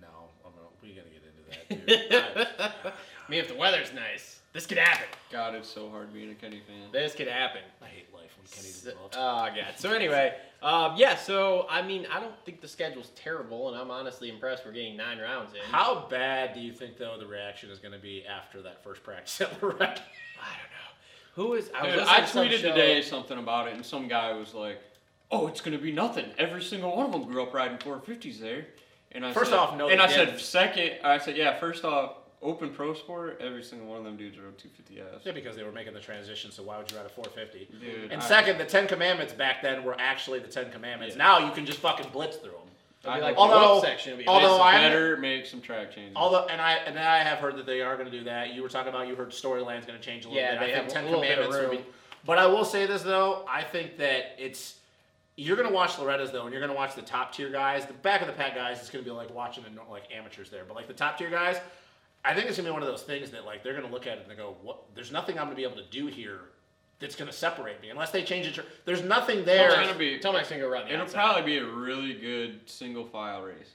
No, 0.00 0.08
I'm 0.44 0.52
not, 0.56 0.72
we 0.82 0.94
gotta 0.94 1.08
get 1.08 1.22
into 1.24 1.86
that. 1.86 1.86
Dude. 2.50 2.60
I, 2.60 2.90
I 3.26 3.30
mean, 3.30 3.40
if 3.40 3.48
the 3.48 3.54
weather's 3.54 3.92
nice, 3.94 4.35
this 4.56 4.66
could 4.66 4.78
happen. 4.78 5.06
God, 5.30 5.54
it's 5.54 5.68
so 5.68 5.90
hard 5.90 6.12
being 6.12 6.30
a 6.30 6.34
Kenny 6.34 6.60
fan. 6.66 6.90
This 6.90 7.14
could 7.14 7.28
happen. 7.28 7.60
I 7.82 7.86
hate 7.86 8.12
life 8.14 8.32
when 8.38 8.46
Kenny's 8.50 8.82
So- 8.82 8.90
involved. 8.90 9.14
oh 9.16 9.46
god. 9.54 9.66
So 9.76 9.92
anyway, 9.92 10.34
um, 10.62 10.94
yeah. 10.96 11.14
So 11.16 11.66
I 11.70 11.82
mean, 11.82 12.06
I 12.12 12.18
don't 12.20 12.34
think 12.44 12.60
the 12.62 12.68
schedule's 12.68 13.10
terrible, 13.14 13.68
and 13.72 13.78
I'm 13.80 13.90
honestly 13.90 14.30
impressed. 14.30 14.64
We're 14.64 14.72
getting 14.72 14.96
nine 14.96 15.18
rounds 15.18 15.52
in. 15.54 15.60
How 15.70 16.06
bad 16.08 16.54
do 16.54 16.60
you 16.60 16.72
think 16.72 16.96
though 16.96 17.16
the 17.18 17.26
reaction 17.26 17.70
is 17.70 17.78
gonna 17.78 17.98
be 17.98 18.24
after 18.26 18.62
that 18.62 18.82
first 18.82 19.02
practice 19.04 19.40
at 19.42 19.62
Loretta? 19.62 19.84
I 19.84 19.84
don't 19.84 20.00
know. 20.00 20.90
Who 21.34 21.54
is? 21.54 21.70
I, 21.78 21.84
was 21.86 21.94
Dude, 21.96 22.02
I 22.08 22.20
tweeted 22.22 22.58
show- 22.62 22.68
today 22.70 23.02
something 23.02 23.38
about 23.38 23.68
it, 23.68 23.74
and 23.74 23.84
some 23.84 24.08
guy 24.08 24.32
was 24.32 24.54
like, 24.54 24.80
"Oh, 25.30 25.46
it's 25.48 25.60
gonna 25.60 25.76
be 25.78 25.92
nothing. 25.92 26.24
Every 26.38 26.62
single 26.62 26.96
one 26.96 27.04
of 27.06 27.12
them 27.12 27.24
grew 27.24 27.42
up 27.42 27.52
riding 27.52 27.76
450s 27.78 28.40
there." 28.40 28.66
And 29.12 29.24
I 29.24 29.32
First 29.32 29.50
said, 29.50 29.58
off, 29.58 29.76
no, 29.78 29.88
And 29.88 30.02
I 30.02 30.08
said, 30.08 30.26
didn't. 30.26 30.40
second, 30.40 30.92
I 31.02 31.16
said, 31.18 31.36
yeah. 31.38 31.58
First 31.58 31.84
off, 31.84 32.16
Open 32.42 32.70
Pro 32.70 32.94
Sport, 32.94 33.40
every 33.40 33.62
single 33.62 33.88
one 33.88 33.98
of 33.98 34.04
them 34.04 34.16
dudes 34.16 34.38
rode 34.38 34.56
250s. 34.58 35.00
Yeah, 35.24 35.32
because 35.32 35.56
they 35.56 35.64
were 35.64 35.72
making 35.72 35.94
the 35.94 36.00
transition. 36.00 36.50
So 36.52 36.62
why 36.62 36.76
would 36.78 36.90
you 36.90 36.96
ride 36.96 37.06
a 37.06 37.08
450? 37.08 37.68
Dude, 37.80 38.12
And 38.12 38.20
I- 38.22 38.24
second, 38.24 38.58
the 38.58 38.64
Ten 38.64 38.86
Commandments 38.86 39.32
back 39.32 39.62
then 39.62 39.84
were 39.84 39.96
actually 39.98 40.38
the 40.40 40.48
Ten 40.48 40.70
Commandments. 40.70 41.16
Yeah. 41.16 41.22
Now 41.24 41.38
you 41.46 41.50
can 41.52 41.64
just 41.66 41.78
fucking 41.78 42.10
blitz 42.12 42.36
through 42.36 42.50
them. 42.52 42.60
It'll 43.02 43.14
I 43.14 43.18
like 43.20 43.36
hope- 43.36 43.50
the 43.50 43.56
Although- 43.56 43.80
section. 43.82 44.12
It'll 44.12 44.22
be 44.22 44.28
although. 44.28 44.60
I- 44.60 44.72
better 44.78 45.16
make 45.16 45.46
some 45.46 45.60
track 45.60 45.92
changes. 45.92 46.14
Although, 46.16 46.46
and 46.46 46.60
I 46.60 46.72
and 46.74 46.98
I 46.98 47.18
have 47.18 47.38
heard 47.38 47.56
that 47.56 47.64
they 47.66 47.80
are 47.80 47.96
going 47.96 48.10
to 48.10 48.16
do 48.18 48.24
that. 48.24 48.52
You 48.52 48.62
were 48.62 48.68
talking 48.68 48.88
about 48.90 49.06
you 49.08 49.14
heard 49.14 49.30
Storyline's 49.30 49.86
going 49.86 49.98
to 49.98 50.04
change 50.04 50.24
a 50.24 50.28
little 50.28 50.42
Yeah, 50.42 50.52
bit. 50.52 50.60
they 50.60 50.72
I 50.72 50.76
have 50.76 50.84
think 50.86 50.94
Ten 50.94 51.04
little 51.06 51.20
bit 51.20 51.38
of 51.38 51.44
Commandments 51.46 51.70
would 51.78 51.84
be. 51.84 51.92
But 52.24 52.38
I 52.38 52.46
will 52.46 52.64
say 52.64 52.86
this 52.86 53.02
though, 53.02 53.44
I 53.48 53.62
think 53.62 53.96
that 53.98 54.34
it's 54.38 54.78
you're 55.36 55.56
going 55.56 55.68
to 55.68 55.74
watch 55.74 55.98
Loretta's 55.98 56.32
though, 56.32 56.42
and 56.44 56.50
you're 56.52 56.60
going 56.60 56.72
to 56.72 56.76
watch 56.76 56.94
the 56.94 57.02
top 57.02 57.32
tier 57.32 57.50
guys. 57.50 57.86
The 57.86 57.92
back 57.92 58.20
of 58.22 58.26
the 58.26 58.32
pack 58.32 58.54
guys, 58.56 58.80
it's 58.80 58.90
going 58.90 59.04
to 59.04 59.08
be 59.10 59.14
like 59.14 59.32
watching 59.32 59.62
the 59.64 59.70
like 59.90 60.04
amateurs 60.12 60.50
there. 60.50 60.64
But 60.66 60.74
like 60.76 60.88
the 60.88 60.94
top 60.94 61.16
tier 61.18 61.30
guys, 61.30 61.58
I 62.26 62.34
think 62.34 62.48
it's 62.48 62.56
going 62.56 62.64
to 62.66 62.70
be 62.70 62.72
one 62.72 62.82
of 62.82 62.88
those 62.88 63.02
things 63.04 63.30
that 63.30 63.44
like 63.46 63.62
they're 63.62 63.72
going 63.74 63.86
to 63.86 63.92
look 63.92 64.06
at 64.06 64.18
it 64.18 64.22
and 64.22 64.30
they 64.30 64.34
go, 64.34 64.56
"What? 64.62 64.78
There's 64.94 65.12
nothing 65.12 65.38
I'm 65.38 65.44
going 65.46 65.56
to 65.56 65.56
be 65.56 65.64
able 65.64 65.76
to 65.76 65.88
do 65.90 66.06
here." 66.08 66.40
That's 66.98 67.14
going 67.14 67.30
to 67.30 67.36
separate 67.36 67.80
me 67.82 67.90
unless 67.90 68.10
they 68.10 68.22
change 68.22 68.46
it. 68.46 68.54
to- 68.54 68.64
There's 68.86 69.02
nothing 69.02 69.44
there. 69.44 69.68
it's 69.68 69.76
gonna 69.86 69.98
be. 69.98 70.18
Tomac's 70.18 70.48
gonna 70.48 70.62
go 70.62 70.68
run 70.68 70.86
the 70.86 70.92
It'll 70.94 71.02
outside. 71.02 71.14
probably 71.18 71.42
be 71.42 71.58
a 71.58 71.64
really 71.66 72.14
good 72.14 72.60
single 72.64 73.04
file 73.04 73.42
race. 73.42 73.72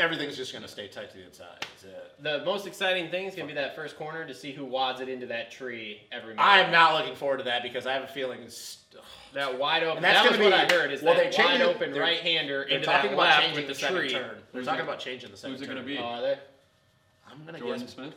Everything's 0.00 0.36
just 0.36 0.52
going 0.52 0.62
to 0.64 0.68
stay 0.68 0.88
tight 0.88 1.10
to 1.12 1.16
the 1.16 1.24
inside. 1.24 1.58
That's 1.60 1.84
it. 1.84 2.14
The 2.22 2.44
most 2.44 2.66
exciting 2.66 3.08
thing 3.08 3.26
is 3.26 3.36
gonna 3.36 3.46
be 3.46 3.54
that 3.54 3.76
first 3.76 3.96
corner 3.96 4.26
to 4.26 4.34
see 4.34 4.50
who 4.50 4.64
wads 4.64 5.00
it 5.00 5.08
into 5.08 5.26
that 5.26 5.52
tree 5.52 6.02
every. 6.10 6.36
I 6.36 6.58
am 6.60 6.72
not 6.72 6.94
looking 6.94 7.14
forward 7.14 7.38
to 7.38 7.44
that 7.44 7.62
because 7.62 7.86
I 7.86 7.92
have 7.92 8.02
a 8.02 8.08
feeling 8.08 8.42
it's. 8.42 8.78
That 9.32 9.58
wide 9.58 9.84
open. 9.84 9.98
And 9.98 10.04
that's 10.04 10.22
that 10.22 10.28
was 10.30 10.38
gonna 10.38 10.50
what 10.56 10.68
be- 10.68 10.74
I 10.74 10.78
heard. 10.78 10.92
Is 10.92 11.02
well, 11.02 11.14
that 11.14 11.24
they 11.24 11.30
changed 11.30 11.52
wide 11.52 11.60
it- 11.60 11.64
open 11.76 11.92
they're- 11.92 12.02
right 12.02 12.18
hander 12.20 12.64
They're 12.68 12.78
into 12.78 12.86
talking 12.86 13.10
that 13.10 13.14
about 13.14 13.22
left 13.26 13.40
changing 13.42 13.56
with 13.56 13.66
the, 13.68 13.72
the 13.74 13.78
second 13.78 13.96
tree. 13.98 14.10
turn. 14.10 14.22
They're 14.22 14.38
Who's 14.60 14.66
talking 14.66 14.80
it- 14.80 14.84
about 14.88 14.98
changing 14.98 15.30
the 15.30 15.36
second 15.36 15.52
who's 15.52 15.62
it 15.62 15.66
turn. 15.66 15.74
gonna 15.76 15.86
be? 15.86 15.98
Oh, 15.98 16.02
are 16.02 16.20
they? 16.22 16.38
I'm 17.38 17.46
gonna 17.46 17.58
Jordan 17.58 17.80
guess. 17.82 17.94
Smith? 17.94 18.14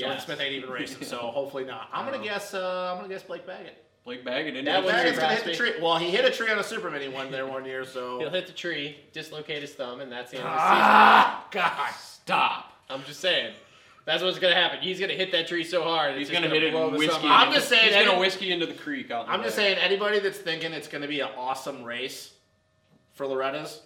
Jordan 0.00 0.20
Smith 0.20 0.40
ain't 0.40 0.52
even 0.54 0.70
racing, 0.70 1.02
so 1.02 1.16
hopefully 1.18 1.64
not. 1.64 1.88
I'm 1.92 2.04
gonna 2.04 2.18
Oh. 2.18 2.22
guess. 2.24 2.54
Uh, 2.54 2.90
I'm 2.92 2.96
gonna 3.02 3.12
guess 3.12 3.22
Blake 3.22 3.46
Baggett. 3.46 3.84
Blake 4.04 4.24
Baggett 4.24 4.56
into 4.56 4.70
That 4.70 4.82
the. 4.84 4.88
Baggett's 4.90 5.18
gonna 5.18 5.34
hit 5.34 5.44
the 5.44 5.54
tree. 5.54 5.72
Well, 5.80 5.98
he 5.98 6.10
hit 6.10 6.24
a 6.24 6.30
tree 6.30 6.50
on 6.50 6.58
a 6.58 6.64
Super 6.64 6.90
Mini 6.90 7.08
one 7.08 7.30
there 7.30 7.46
one 7.46 7.64
year, 7.64 7.84
so. 7.84 8.18
He'll 8.18 8.28
so. 8.28 8.34
hit 8.34 8.46
the 8.46 8.52
tree, 8.52 8.96
dislocate 9.12 9.60
his 9.62 9.74
thumb, 9.74 10.00
and 10.00 10.10
that's 10.10 10.30
the 10.30 10.38
end 10.38 10.46
of 10.46 10.52
the 10.54 10.58
season. 10.58 10.78
Ah, 10.82 11.46
God. 11.50 11.90
Stop. 11.94 12.72
I'm 12.90 13.02
just 13.04 13.20
saying. 13.20 13.54
That's 14.06 14.22
what's 14.22 14.38
gonna 14.38 14.54
happen. 14.54 14.78
He's 14.80 14.98
gonna 14.98 15.12
hit 15.12 15.32
that 15.32 15.46
tree 15.48 15.62
so 15.64 15.82
hard. 15.82 16.12
He's 16.16 16.22
it's 16.22 16.30
just 16.30 16.42
gonna 16.42 16.54
hit 16.54 16.62
it 16.62 16.72
blow 16.72 16.86
and 16.86 16.94
the 16.94 16.98
whiskey. 16.98 17.14
sum 17.20 17.30
I'm 17.30 17.48
out. 17.48 17.54
just 17.54 17.68
saying 17.68 17.92
He's 17.94 18.06
gonna 18.06 18.18
whiskey 18.18 18.50
into 18.52 18.64
the 18.64 18.72
creek 18.72 19.10
out. 19.10 19.26
in 19.26 19.30
the 19.30 19.32
I'm 19.34 19.42
just 19.42 19.56
back. 19.56 19.64
saying 19.66 19.78
anybody 19.78 20.18
that's 20.20 20.38
thinking 20.38 20.72
it's 20.72 20.88
gonna 20.88 21.06
be 21.08 21.20
an 21.20 21.28
awesome 21.36 21.84
race 21.84 22.32
for 23.12 23.26
Loretta's, 23.26 23.82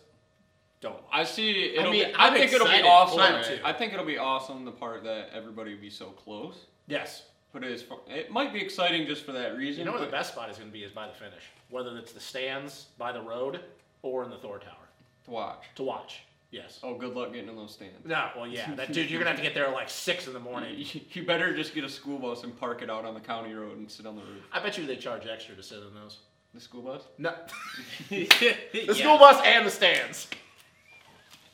don't. 0.83 0.99
I 1.11 1.25
see. 1.25 1.75
It'll 1.77 1.93
mean, 1.93 2.09
be, 2.09 2.15
I 2.15 2.27
I'm 2.27 2.35
think 2.35 2.53
it'll 2.53 2.67
be 2.67 2.83
awesome. 2.83 3.19
for 3.19 3.53
it. 3.53 3.61
I 3.65 3.73
think 3.73 3.95
it'll 3.95 4.05
be 4.05 4.19
awesome 4.19 4.65
the 4.65 4.73
part 4.73 5.05
that 5.05 5.31
everybody 5.33 5.75
will 5.75 5.81
be 5.81 5.91
so 5.91 6.07
close. 6.07 6.67
Yes. 6.89 7.23
But 7.53 7.65
it, 7.65 7.71
is, 7.71 7.85
it 8.09 8.31
might 8.31 8.53
be 8.53 8.61
exciting 8.61 9.07
just 9.07 9.25
for 9.25 9.33
that 9.33 9.57
reason. 9.57 9.81
You 9.81 9.85
know 9.87 9.93
where 9.93 10.05
the 10.05 10.11
best 10.11 10.33
spot 10.33 10.51
is 10.51 10.59
gonna 10.59 10.71
be 10.71 10.83
is 10.83 10.93
by 10.93 11.07
the 11.07 11.13
finish, 11.13 11.45
whether 11.71 11.97
it's 11.97 12.13
the 12.13 12.21
stands 12.21 12.87
by 12.99 13.13
the 13.13 13.21
road 13.21 13.61
or 14.03 14.25
in 14.25 14.31
the 14.31 14.39
Thor 14.39 14.59
Tower 14.59 14.89
to 15.25 15.31
watch. 15.31 15.65
to 15.77 15.83
watch. 15.83 16.23
Yes. 16.51 16.81
Oh, 16.83 16.95
good 16.95 17.15
luck 17.15 17.33
getting 17.33 17.49
in 17.49 17.57
those 17.57 17.73
stands. 17.73 18.05
No, 18.05 18.29
well, 18.37 18.47
yeah, 18.47 18.75
that 18.75 18.93
dude, 18.93 19.11
you're 19.11 19.19
gonna 19.19 19.31
have 19.31 19.39
to 19.39 19.43
get 19.43 19.55
there 19.55 19.67
at 19.67 19.73
like 19.73 19.89
six 19.89 20.27
in 20.27 20.33
the 20.33 20.41
morning. 20.41 20.75
You, 20.77 21.01
you 21.13 21.25
better 21.25 21.55
just 21.57 21.75
get 21.75 21.85
a 21.85 21.89
school 21.89 22.19
bus 22.19 22.43
and 22.43 22.59
park 22.59 22.83
it 22.83 22.91
out 22.91 23.05
on 23.05 23.15
the 23.15 23.21
county 23.21 23.55
road 23.55 23.79
and 23.79 23.91
sit 23.91 24.07
on 24.07 24.17
the 24.17 24.23
roof. 24.23 24.43
I 24.53 24.61
bet 24.61 24.77
you 24.77 24.87
they 24.87 24.97
charge 24.97 25.27
extra 25.27 25.55
to 25.55 25.63
sit 25.63 25.79
in 25.79 25.95
those. 25.95 26.19
The 26.55 26.61
school 26.61 26.83
bus? 26.83 27.03
No, 27.17 27.35
the 28.11 28.29
the 28.73 28.95
school 28.95 29.19
bus 29.19 29.41
and 29.45 29.67
the 29.67 29.71
stands. 29.71 30.29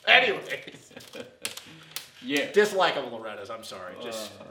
Anyways, 0.12 0.92
Yeah. 2.22 2.50
dislike 2.52 2.96
of 2.96 3.12
Loretta's. 3.12 3.50
I'm 3.50 3.64
sorry. 3.64 3.94
Just 4.02 4.32
Uh, 4.40 4.44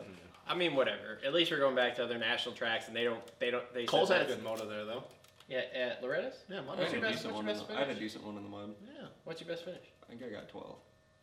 I 0.47 0.55
mean, 0.55 0.75
whatever. 0.75 1.19
At 1.25 1.33
least 1.33 1.51
we're 1.51 1.59
going 1.59 1.75
back 1.75 1.95
to 1.97 2.03
other 2.03 2.17
national 2.17 2.55
tracks, 2.55 2.87
and 2.87 2.95
they 2.95 3.03
don't. 3.03 3.19
They 3.39 3.51
don't. 3.51 3.73
They 3.73 3.85
Cole's 3.85 4.09
had 4.09 4.21
a 4.21 4.25
good 4.25 4.43
moto 4.43 4.67
there 4.67 4.85
though. 4.85 5.03
Yeah, 5.49 5.61
at 5.75 6.01
Loretta's. 6.01 6.35
Yeah, 6.49 6.61
What's 6.61 6.91
your 6.91 7.01
best- 7.01 7.25
what's 7.25 7.35
your 7.35 7.43
best 7.43 7.67
the, 7.67 7.75
I 7.75 7.79
had 7.79 7.89
a 7.89 7.95
decent 7.95 8.23
one 8.25 8.37
in 8.37 8.43
the 8.43 8.49
mud. 8.49 8.75
Yeah, 8.85 9.07
What's 9.23 9.41
your 9.41 9.49
best 9.49 9.63
finish? 9.65 9.79
I 10.03 10.09
think 10.09 10.21
I 10.23 10.29
got 10.29 10.49
12. 10.49 10.75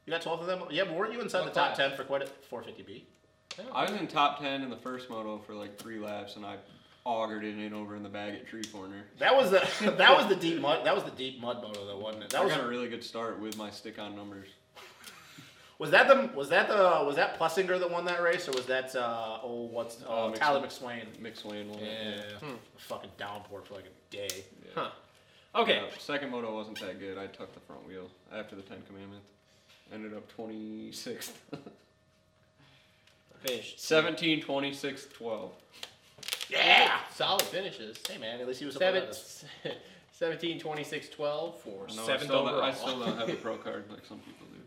you 0.07 0.11
got 0.13 0.23
12 0.23 0.41
of 0.41 0.47
them. 0.47 0.63
Yeah, 0.71 0.85
but 0.85 0.95
weren't 0.95 1.13
you 1.13 1.21
inside 1.21 1.41
What 1.41 1.53
the 1.55 1.61
top 1.61 1.75
class? 1.75 1.89
10 1.91 1.97
for 1.97 2.05
quite 2.05 2.23
a 2.23 2.27
450B? 2.51 3.03
I 3.73 3.83
was 3.83 3.93
in 3.93 4.07
top 4.09 4.41
10 4.41 4.63
in 4.63 4.71
the 4.71 4.77
first 4.77 5.09
moto 5.11 5.39
for 5.39 5.55
like 5.55 5.79
three 5.79 5.99
laps, 5.99 6.37
and 6.37 6.45
I 6.45 6.57
augured 7.07 7.45
it 7.45 7.59
in 7.59 7.75
over 7.75 7.97
in 7.97 8.03
the 8.03 8.09
bag 8.09 8.35
at 8.35 8.47
tree 8.47 8.65
corner. 8.65 9.05
That 9.19 9.37
was 9.37 9.51
the 9.51 9.59
that 9.99 10.17
was 10.17 10.27
the 10.29 10.37
deep 10.37 10.61
mud. 10.61 10.85
That 10.87 10.95
was 10.95 11.05
the 11.05 11.11
deep 11.11 11.41
mud 11.41 11.63
moto 11.63 11.87
though, 11.87 11.99
wasn't 11.99 12.25
it? 12.25 12.31
That 12.31 12.41
I 12.41 12.45
was 12.45 12.55
got 12.55 12.65
a 12.65 12.69
really 12.69 12.89
good 12.89 13.05
start 13.05 13.39
with 13.41 13.57
my 13.59 13.71
stick-on 13.71 14.17
numbers. 14.17 14.49
Was 15.77 15.91
that 15.91 16.07
the 16.07 16.31
was 16.37 16.51
that 16.51 16.69
the 16.69 17.03
was 17.05 17.17
that 17.17 17.37
Plessinger 17.37 17.81
that 17.81 17.91
won 17.91 18.05
that 18.05 18.23
race, 18.23 18.47
or 18.49 18.53
was 18.53 18.65
that 18.67 18.95
uh, 18.95 19.41
oh 19.43 19.65
what's 19.73 20.01
uh, 20.05 20.27
Uh, 20.27 20.29
Mc- 20.29 20.39
Tyler 20.39 20.61
McSwain? 20.65 21.05
McSwain 21.21 21.67
won. 21.67 21.81
Yeah, 21.81 21.87
it, 21.89 22.33
Hmm. 22.41 22.55
fucking 22.79 23.11
downpour 23.19 23.61
for 23.63 23.75
like 23.75 23.87
a 23.87 24.15
day. 24.15 24.45
Huh. 24.73 24.91
Okay. 25.57 25.81
Uh, 25.81 25.91
second 25.99 26.31
moto 26.31 26.55
wasn't 26.55 26.79
that 26.81 27.01
good. 27.01 27.19
I 27.19 27.27
took 27.27 27.53
the 27.53 27.61
front 27.61 27.85
wheel 27.89 28.09
after 28.33 28.55
the 28.55 28.63
Ten 28.63 28.83
Commandments. 28.87 29.27
Ended 29.93 30.15
up 30.15 30.23
26th. 30.39 31.33
Finished. 33.45 33.81
17, 33.81 34.43
26, 34.43 35.07
12. 35.13 35.53
Yeah. 36.55 36.99
Solid 37.15 37.43
finishes. 37.43 37.99
Hey 38.09 38.19
man, 38.19 38.41
at 38.41 38.47
least 38.47 38.61
he 38.61 38.67
was 38.67 38.77
Seven, 38.77 39.03
above 39.03 39.11
us. 39.11 39.45
17, 40.13 40.61
26, 40.61 41.09
12 41.09 41.61
for 41.61 41.71
I 41.71 41.95
know, 41.95 42.03
I 42.03 42.07
seventh 42.07 42.23
still, 42.23 42.45
don't, 42.45 42.49
overall. 42.49 42.63
I 42.63 42.73
still 42.73 43.01
don't 43.01 43.19
have 43.19 43.29
a 43.29 43.35
pro 43.35 43.57
card 43.57 43.85
like 43.91 44.05
some 44.07 44.19
people 44.21 44.47
do. 44.47 44.61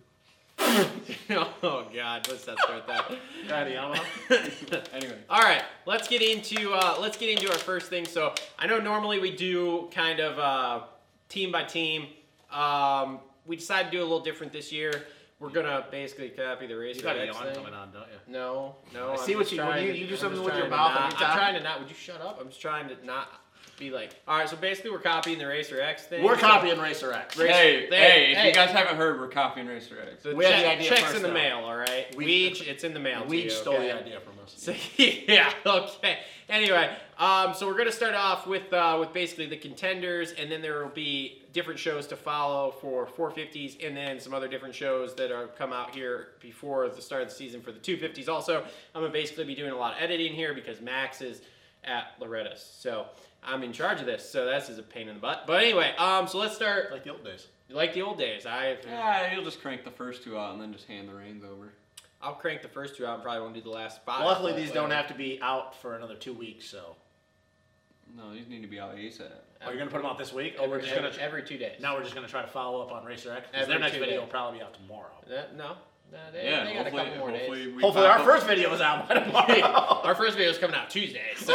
oh 1.63 1.86
God, 1.94 2.27
let's 2.29 2.48
not 2.48 2.60
start 2.60 2.88
that. 2.88 3.12
Got 3.48 3.67
Yamaha. 3.67 4.94
Anyway, 4.94 5.17
All 5.29 5.41
right, 5.41 5.63
let's 5.86 6.08
get 6.08 6.22
into 6.22 6.74
uh, 6.74 6.98
let's 7.00 7.17
get 7.17 7.29
into 7.29 7.51
our 7.51 7.58
first 7.58 7.89
thing. 7.89 8.06
So 8.06 8.34
I 8.60 8.67
know 8.67 8.79
normally 8.79 9.20
we 9.20 9.36
do 9.36 9.89
kind 9.94 10.20
of 10.20 10.38
uh, 10.39 10.86
team 11.29 11.51
by 11.51 11.63
team. 11.63 12.08
Um, 12.51 13.20
we 13.46 13.56
decided 13.56 13.91
to 13.91 13.98
do 13.98 14.01
a 14.01 14.03
little 14.03 14.20
different 14.20 14.51
this 14.51 14.72
year. 14.72 15.06
We're 15.39 15.50
gonna 15.50 15.86
basically 15.91 16.29
copy 16.29 16.65
the 16.65 16.75
race. 16.75 16.96
You 16.98 17.03
got 17.03 17.15
a 17.15 17.25
yawn 17.25 17.44
thing. 17.44 17.56
coming 17.56 17.74
on, 17.74 17.91
don't 17.91 18.08
you? 18.08 18.17
No, 18.34 18.77
no. 18.91 19.12
I 19.12 19.15
see 19.17 19.36
what 19.36 19.51
you- 19.51 19.63
when 19.63 19.84
you- 19.84 19.94
you 19.94 20.08
do 20.08 20.15
something 20.17 20.44
with 20.44 20.56
your 20.56 20.67
mouth 20.67 20.96
not- 20.96 21.13
I'm 21.22 21.38
trying 21.38 21.53
to 21.53 21.60
not. 21.62 21.79
Would 21.79 21.89
you 21.89 21.96
shut 21.96 22.22
up? 22.22 22.39
I'm 22.41 22.48
just 22.50 22.60
trying 22.62 22.88
to 22.89 23.06
not 23.06 23.29
be 23.77 23.91
like. 23.91 24.12
All 24.27 24.38
right, 24.38 24.50
so 24.50 24.55
basically 24.57 24.91
we're 24.91 25.00
copying 25.00 25.38
the 25.38 25.46
Racer 25.48 25.79
X 25.79 26.03
thing. 26.05 26.24
We're 26.24 26.36
So- 26.36 26.41
copying 26.41 26.79
Racer 26.79 27.13
X. 27.13 27.38
Racer- 27.38 27.53
hey, 27.53 27.89
they- 27.89 27.96
hey, 27.98 28.31
if 28.31 28.38
hey. 28.38 28.48
you 28.48 28.53
guys 28.53 28.72
haven't 28.72 28.98
heard, 28.98 29.19
we're 29.19 29.27
copying 29.27 29.67
Racer 29.67 29.98
X. 30.01 30.24
So 30.24 30.34
We 30.36 30.46
had 30.46 30.51
check- 30.55 30.63
the 30.63 30.69
idea 30.72 30.89
checks 30.89 31.01
first, 31.03 31.15
in 31.17 31.22
the 31.22 31.27
though. 31.29 31.34
mail. 31.34 31.57
All 31.60 31.77
right, 31.77 32.13
We- 32.15 32.50
Weege, 32.51 32.67
it's 32.67 32.84
in 32.84 32.93
the 32.93 33.00
mail. 33.00 33.25
to 33.25 33.36
you, 33.36 33.50
stole 33.50 33.75
okay? 33.75 33.88
the 33.89 34.00
idea 34.00 34.19
from 34.19 34.34
us. 34.43 34.53
So 34.57 34.74
yeah, 34.98 35.51
okay. 35.65 36.19
Anyway, 36.50 36.89
um, 37.19 37.53
so 37.53 37.67
we're 37.67 37.77
gonna 37.77 37.91
start 37.91 38.15
off 38.15 38.48
with 38.48 38.72
uh, 38.74 38.98
with 39.00 39.13
basically 39.13 39.46
the 39.46 39.57
contenders, 39.57 40.31
and 40.31 40.51
then 40.51 40.62
there 40.62 40.81
will 40.81 40.89
be 40.89 41.41
different 41.53 41.79
shows 41.79 42.07
to 42.07 42.15
follow 42.15 42.72
for 42.81 43.05
450s, 43.07 43.77
and 43.86 43.96
then 43.98 44.19
some 44.19 44.34
other 44.34 44.48
different 44.48 44.74
shows 44.74 45.13
that 45.15 45.31
are 45.31 45.48
come 45.48 45.74
out 45.74 45.93
here 45.93 46.29
before 46.39 46.88
the 46.89 47.01
start 47.01 47.22
of 47.24 47.29
the 47.29 47.34
season 47.36 47.62
for 47.62 47.72
the 47.72 47.79
250s. 47.79 48.27
Also, 48.29 48.62
I'm 48.96 49.01
gonna 49.01 49.10
basically 49.10 49.43
be 49.43 49.55
doing 49.55 49.72
a 49.72 49.77
lot 49.77 49.93
of 49.98 50.01
editing 50.01 50.34
here 50.34 50.53
because 50.53 50.79
Max 50.81 51.22
is 51.22 51.41
at 51.88 52.20
Loretta's, 52.20 52.62
so 52.62 53.06
I'm 53.44 53.63
in 53.63 53.72
charge 53.74 54.00
of 54.00 54.06
this. 54.06 54.27
So 54.29 54.46
this 54.46 54.70
is 54.70 54.77
a 54.77 54.84
pain 54.84 55.08
in 55.08 55.15
the 55.15 55.22
butt. 55.22 55.46
But 55.48 55.63
anyway, 55.63 55.94
um, 55.98 56.27
so 56.27 56.38
let's 56.38 56.56
start 56.56 56.91
Like 56.91 57.03
the 57.03 57.12
old 57.12 57.24
days. 57.24 57.48
like 57.70 57.94
the 57.94 58.01
old 58.01 58.17
days. 58.17 58.46
I 58.46 58.77
Yeah, 58.86 59.34
you'll 59.34 59.44
just 59.44 59.62
crank 59.62 59.84
the 59.84 59.91
first 59.91 60.24
two 60.24 60.38
out 60.38 60.53
and 60.53 60.62
then 60.62 60.74
just 60.74 60.86
hand 60.88 61.08
the 61.10 61.13
reins 61.15 61.44
over. 61.44 61.72
I'll 62.22 62.34
crank 62.34 62.62
the 62.62 62.67
first 62.67 62.96
two 62.98 63.06
out. 63.06 63.15
and 63.15 63.24
Probably 63.24 63.41
won't 63.41 63.53
do 63.53 63.62
the 63.62 63.70
last 63.70 64.03
five. 64.03 64.25
Luckily, 64.25 64.51
but 64.53 64.58
these 64.58 64.72
don't 64.72 64.91
have 64.91 65.08
to 65.08 65.13
be 65.13 65.39
out 65.41 65.75
for 65.82 65.96
another 65.96 66.15
two 66.15 66.34
weeks. 66.34 66.65
So, 66.67 66.96
No, 68.15 68.34
these 68.34 68.48
need 68.48 68.62
to 68.62 68.67
be 68.67 68.79
out 68.79 68.96
ASAP. 68.96 69.29
are 69.62 69.72
you 69.72 69.77
gonna 69.79 69.91
put 69.91 69.98
them 69.98 70.06
out 70.06 70.17
this 70.17 70.34
week? 70.34 70.56
Or 70.60 70.67
we're 70.67 70.75
Every, 70.75 70.82
just 70.82 70.96
gonna 70.96 71.08
every, 71.10 71.22
every 71.22 71.44
two 71.44 71.58
days. 71.58 71.79
now 71.82 71.96
we're 71.96 72.03
just 72.03 72.15
gonna 72.15 72.27
try 72.27 72.41
to 72.41 72.48
follow 72.48 72.82
up 72.82 72.91
on 72.91 73.06
Racer 73.06 73.32
X. 73.32 73.46
'cause 73.51 73.62
Every 73.62 73.74
Their 73.74 73.79
next 73.79 73.94
video 73.94 74.08
days. 74.10 74.20
will 74.20 74.27
probably 74.27 74.60
be 74.60 74.65
out 74.65 74.74
tomorrow. 74.74 75.12
Uh, 75.29 75.44
no, 75.56 75.77
no, 76.12 76.18
they, 76.34 76.46
Yeah, 76.50 76.64
they 76.66 76.74
got 76.74 76.80
a 76.80 76.84
hopefully, 76.90 77.04
couple 77.04 77.18
more 77.20 77.30
hopefully 77.32 77.66
days. 77.66 77.82
Hopefully, 77.82 78.06
pop 78.06 78.14
our 78.16 78.20
up- 78.20 78.26
first 78.26 78.48
video 78.48 78.74
is 78.74 78.82
out 78.82 79.08
by 79.10 79.16
tomorrow. 79.20 80.02
Our 80.04 80.16
first 80.16 80.38
video 80.38 80.52
is 80.52 80.58
coming 80.58 80.76
out 80.76 80.90
Tuesday, 80.90 81.22
so 81.38 81.54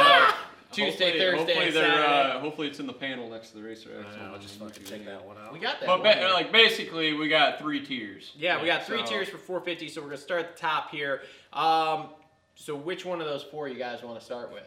Tuesday, 0.73 0.89
hopefully, 0.91 1.19
Thursday, 1.19 1.37
hopefully 1.37 1.67
and 1.67 1.77
they're, 1.77 1.95
Saturday. 1.97 2.37
uh, 2.37 2.41
hopefully 2.41 2.69
it's 2.69 2.81
in 2.81 2.87
the 2.87 2.93
panel 2.93 3.29
next 3.31 3.51
to 3.51 3.57
the 3.57 3.63
Racer 3.63 3.91
X. 4.01 4.09
I 4.19 4.25
know, 4.27 4.33
I'll 4.35 4.39
just 4.39 4.59
fucking 4.59 4.83
YouTube 4.83 4.89
take 4.89 5.05
that 5.07 5.25
one 5.25 5.37
out. 5.39 5.53
we 5.53 5.59
got 5.59 5.81
that. 5.81 5.87
But 5.87 6.01
one 6.01 6.09
ba- 6.09 6.19
here. 6.19 6.31
like 6.31 6.51
basically, 6.53 7.13
we 7.15 7.29
got 7.29 7.59
three 7.59 7.85
tiers. 7.85 8.33
yeah, 8.39 8.61
we 8.61 8.67
got 8.67 8.85
three 8.85 9.01
So- 9.01 9.07
tiers 9.13 9.29
for 9.29 9.39
450, 9.39 9.89
so 9.89 10.01
we're 10.01 10.09
gonna 10.09 10.17
start 10.19 10.41
at 10.41 10.57
the 10.57 10.61
top 10.61 10.91
here. 10.91 11.23
Um, 11.53 12.09
so 12.55 12.75
which 12.77 13.05
one 13.05 13.21
of 13.21 13.27
those 13.27 13.43
four 13.43 13.69
you 13.69 13.77
guys 13.79 14.03
want 14.03 14.19
to 14.19 14.25
start 14.25 14.53
with? 14.53 14.63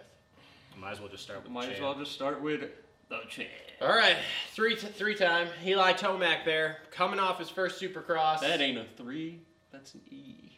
Might 0.77 0.91
as 0.91 0.99
well 0.99 1.09
just 1.09 1.23
start 1.23 1.41
with 1.43 1.51
Might 1.51 1.69
as 1.71 1.79
well 1.79 1.95
just 1.95 2.11
start 2.11 2.41
with 2.41 2.61
the 3.09 3.19
champ. 3.29 3.49
All 3.81 3.87
right, 3.89 4.17
three 4.51 4.75
t- 4.75 4.87
three 4.87 5.15
time 5.15 5.47
Eli 5.65 5.93
Tomac 5.93 6.43
there, 6.45 6.77
coming 6.91 7.19
off 7.19 7.39
his 7.39 7.49
first 7.49 7.81
Supercross. 7.81 8.41
That 8.41 8.61
ain't 8.61 8.77
a 8.77 8.85
three. 8.97 9.39
That's 9.75 9.93
an 9.93 10.01
E. 10.09 10.57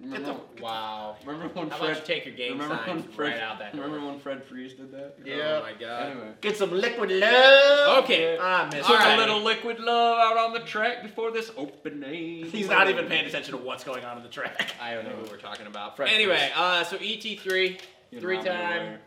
Remember, 0.00 0.36
wow. 0.62 1.16
remember 1.26 1.52
when 1.52 1.68
How 1.68 1.76
Fred? 1.76 1.90
about 1.90 2.08
you 2.08 2.14
take 2.14 2.24
your 2.24 2.34
game 2.34 2.52
remember 2.52 2.76
when 2.86 3.02
signs 3.02 3.14
Fred? 3.14 3.32
right 3.32 3.42
out 3.42 3.58
that 3.58 3.74
door? 3.74 3.84
remember 3.84 4.06
when 4.06 4.20
Fred 4.20 4.42
Freeze 4.44 4.72
did 4.72 4.90
that? 4.92 5.16
Yeah. 5.22 5.58
Oh 5.60 5.62
my 5.62 5.72
god. 5.78 6.06
Anyway, 6.12 6.28
Get 6.40 6.56
some 6.56 6.70
liquid 6.70 7.10
love. 7.10 8.04
Okay. 8.04 8.38
I 8.38 8.64
miss 8.72 8.84
All 8.86 8.92
took 8.92 9.00
right. 9.00 9.14
a 9.14 9.18
little 9.18 9.42
liquid 9.42 9.80
love 9.80 10.18
out 10.18 10.38
on 10.38 10.54
the 10.54 10.60
track 10.60 11.02
before 11.02 11.30
this 11.30 11.50
opening. 11.58 12.46
He's 12.46 12.68
not 12.70 12.88
even 12.88 13.06
paying 13.06 13.26
attention 13.26 13.50
to 13.52 13.58
what's 13.58 13.84
going 13.84 14.02
on 14.04 14.16
in 14.16 14.22
the 14.22 14.30
track. 14.30 14.70
I 14.80 14.94
don't 14.94 15.04
know 15.04 15.10
who 15.10 15.28
we're 15.30 15.36
talking 15.36 15.66
about. 15.66 15.96
Fred 15.96 16.08
anyway, 16.08 16.50
uh, 16.56 16.84
so 16.84 16.96
ET3, 16.96 17.78
You're 18.10 18.20
three 18.22 18.36
time, 18.36 18.46
aware. 18.46 19.00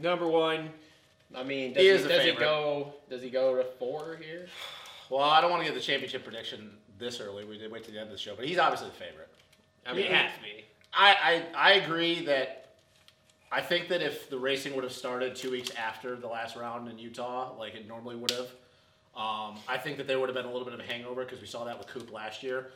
number 0.00 0.26
one. 0.26 0.70
I 1.34 1.42
mean, 1.42 1.74
does 1.74 1.82
He 1.82 1.90
he, 1.90 2.08
does 2.08 2.24
he 2.24 2.32
go? 2.32 2.94
Does 3.10 3.20
he 3.22 3.28
go 3.28 3.54
to 3.56 3.64
four 3.78 4.18
here? 4.22 4.46
Well, 5.10 5.22
I 5.22 5.40
don't 5.40 5.50
want 5.50 5.62
to 5.62 5.66
get 5.66 5.74
the 5.74 5.80
championship 5.80 6.22
prediction 6.22 6.70
this 6.98 7.20
early. 7.20 7.44
We 7.44 7.58
did 7.58 7.70
wait 7.70 7.84
to 7.84 7.90
the 7.90 7.98
end 7.98 8.06
of 8.08 8.12
the 8.12 8.18
show, 8.18 8.34
but 8.36 8.44
he's 8.46 8.58
obviously 8.58 8.88
the 8.88 8.94
favorite. 8.94 9.28
I 9.86 9.92
mean, 9.92 10.06
it 10.06 10.10
Yeah. 10.10 10.22
has 10.28 10.36
to 10.36 10.42
be. 10.42 10.64
I, 10.92 11.44
I 11.54 11.70
I 11.70 11.72
agree 11.74 12.24
that 12.26 12.70
I 13.52 13.60
think 13.60 13.88
that 13.88 14.02
if 14.02 14.28
the 14.30 14.38
racing 14.38 14.74
would 14.74 14.84
have 14.84 14.92
started 14.92 15.34
two 15.36 15.50
weeks 15.50 15.70
after 15.76 16.16
the 16.16 16.26
last 16.26 16.56
round 16.56 16.88
in 16.88 16.98
Utah, 16.98 17.54
like 17.58 17.74
it 17.74 17.86
normally 17.88 18.16
would 18.16 18.30
have, 18.30 18.48
um, 19.16 19.58
I 19.68 19.78
think 19.78 19.96
that 19.98 20.06
there 20.06 20.18
would 20.18 20.28
have 20.28 20.36
been 20.36 20.44
a 20.46 20.50
little 20.50 20.64
bit 20.64 20.74
of 20.74 20.80
a 20.80 20.84
hangover 20.84 21.24
because 21.24 21.40
we 21.40 21.46
saw 21.46 21.64
that 21.64 21.78
with 21.78 21.86
Coop 21.88 22.12
last 22.12 22.42
year. 22.42 22.70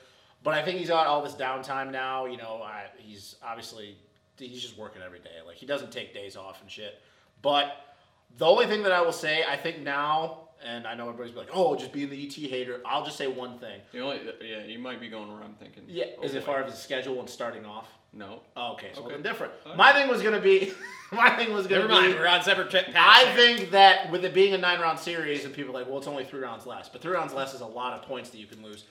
But 0.45 0.55
I 0.55 0.62
think 0.62 0.79
he's 0.79 0.88
got 0.88 1.07
all 1.07 1.23
this 1.23 1.35
downtime 1.35 1.91
now. 1.93 2.25
You 2.26 2.37
know, 2.37 2.62
I, 2.62 2.87
he's 2.99 3.37
obviously 3.45 3.97
he's 4.38 4.61
just 4.62 4.76
working 4.76 5.02
every 5.02 5.21
day. 5.21 5.37
Like 5.47 5.57
he 5.57 5.67
doesn't 5.67 5.93
take 5.93 6.12
days 6.14 6.37
off 6.37 6.61
and 6.62 6.71
shit. 6.71 7.00
But 7.43 7.95
the 8.38 8.47
only 8.47 8.67
thing 8.67 8.83
that 8.83 8.93
I 8.93 9.00
will 9.02 9.12
say, 9.12 9.45
I 9.49 9.57
think 9.57 9.81
now, 9.81 10.49
and 10.64 10.87
I 10.87 10.95
know 10.95 11.09
everybody's 11.09 11.37
like, 11.37 11.49
"Oh, 11.52 11.76
just 11.76 11.92
being 11.92 12.11
the 12.11 12.26
ET 12.26 12.33
hater." 12.35 12.81
I'll 12.87 13.04
just 13.04 13.16
say 13.16 13.26
one 13.26 13.59
thing. 13.59 13.81
The 13.92 14.00
only, 14.00 14.21
yeah, 14.42 14.64
you 14.64 14.78
might 14.78 15.00
be 15.00 15.09
going 15.09 15.33
where 15.33 15.42
I'm 15.42 15.54
thinking. 15.54 15.85
Yeah, 15.88 16.07
Oh, 16.19 16.23
as 16.23 16.33
boy. 16.33 16.40
far 16.40 16.62
as 16.62 16.73
the 16.73 16.76
schedule 16.78 17.21
and 17.21 17.28
starting 17.28 17.64
off. 17.64 17.88
No. 18.14 18.40
Oh, 18.57 18.73
okay, 18.75 18.90
so 18.95 19.00
Okay. 19.02 19.12
then 19.14 19.23
different. 19.23 19.52
Alright. 19.64 19.78
My 19.78 19.92
thing 19.95 20.09
was 20.09 20.21
gonna 20.23 20.40
be, 20.40 20.73
my 21.12 21.31
thing 21.31 21.52
was 21.54 21.66
gonna 21.66 21.83
Never 21.87 21.92
mind. 21.92 22.12
be. 22.12 22.19
We're 22.19 22.26
on 22.26 22.42
separate 22.42 22.71
tra- 22.71 22.83
paths. 22.83 22.95
I 22.97 23.25
here. 23.33 23.37
think 23.57 23.71
that 23.71 24.11
with 24.11 24.25
it 24.26 24.35
being 24.35 24.52
a 24.52 24.59
nine-round 24.59 24.99
series, 24.99 25.45
and 25.47 25.54
people 25.54 25.75
are 25.75 25.81
like, 25.81 25.88
well, 25.88 25.99
it's 25.99 26.07
only 26.07 26.25
three 26.25 26.40
rounds 26.40 26.66
less, 26.66 26.88
but 26.90 27.00
three 27.00 27.12
rounds 27.12 27.33
less 27.33 27.54
is 27.54 27.62
a 27.62 27.66
lot 27.66 27.95
of 27.95 28.02
points 28.07 28.28
that 28.31 28.38
you 28.38 28.47
can 28.47 28.62
lose. 28.62 28.85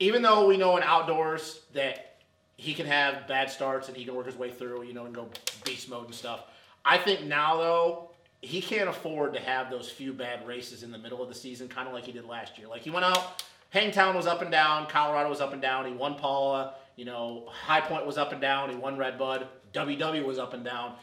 Even 0.00 0.22
though 0.22 0.46
we 0.48 0.56
know 0.56 0.76
in 0.76 0.82
outdoors 0.82 1.60
that 1.74 2.16
he 2.56 2.74
can 2.74 2.86
have 2.86 3.28
bad 3.28 3.48
starts 3.50 3.86
and 3.88 3.96
he 3.96 4.04
can 4.04 4.14
work 4.14 4.26
his 4.26 4.36
way 4.36 4.50
through, 4.50 4.82
you 4.82 4.92
know, 4.92 5.04
and 5.06 5.14
go 5.14 5.28
beast 5.64 5.88
mode 5.88 6.06
and 6.06 6.14
stuff. 6.14 6.42
I 6.84 6.98
think 6.98 7.22
now 7.24 7.56
though 7.58 8.10
he 8.42 8.60
can't 8.60 8.88
afford 8.88 9.32
to 9.34 9.40
have 9.40 9.70
those 9.70 9.88
few 9.88 10.12
bad 10.12 10.46
races 10.46 10.82
in 10.82 10.90
the 10.90 10.98
middle 10.98 11.22
of 11.22 11.28
the 11.28 11.34
season, 11.34 11.68
kind 11.68 11.86
of 11.86 11.94
like 11.94 12.04
he 12.04 12.12
did 12.12 12.26
last 12.26 12.58
year. 12.58 12.66
Like 12.66 12.82
he 12.82 12.90
went 12.90 13.04
out, 13.04 13.44
Hangtown 13.70 14.16
was 14.16 14.26
up 14.26 14.42
and 14.42 14.50
down, 14.50 14.86
Colorado 14.88 15.30
was 15.30 15.40
up 15.40 15.52
and 15.52 15.62
down. 15.62 15.86
He 15.86 15.92
won 15.92 16.16
Paula, 16.16 16.74
you 16.96 17.04
know, 17.04 17.44
High 17.48 17.80
Point 17.80 18.04
was 18.04 18.18
up 18.18 18.32
and 18.32 18.40
down. 18.40 18.68
He 18.68 18.76
won 18.76 18.98
Red 18.98 19.16
Bud, 19.16 19.46
WW 19.72 20.24
was 20.24 20.38
up 20.38 20.54
and 20.54 20.64
down. 20.64 20.94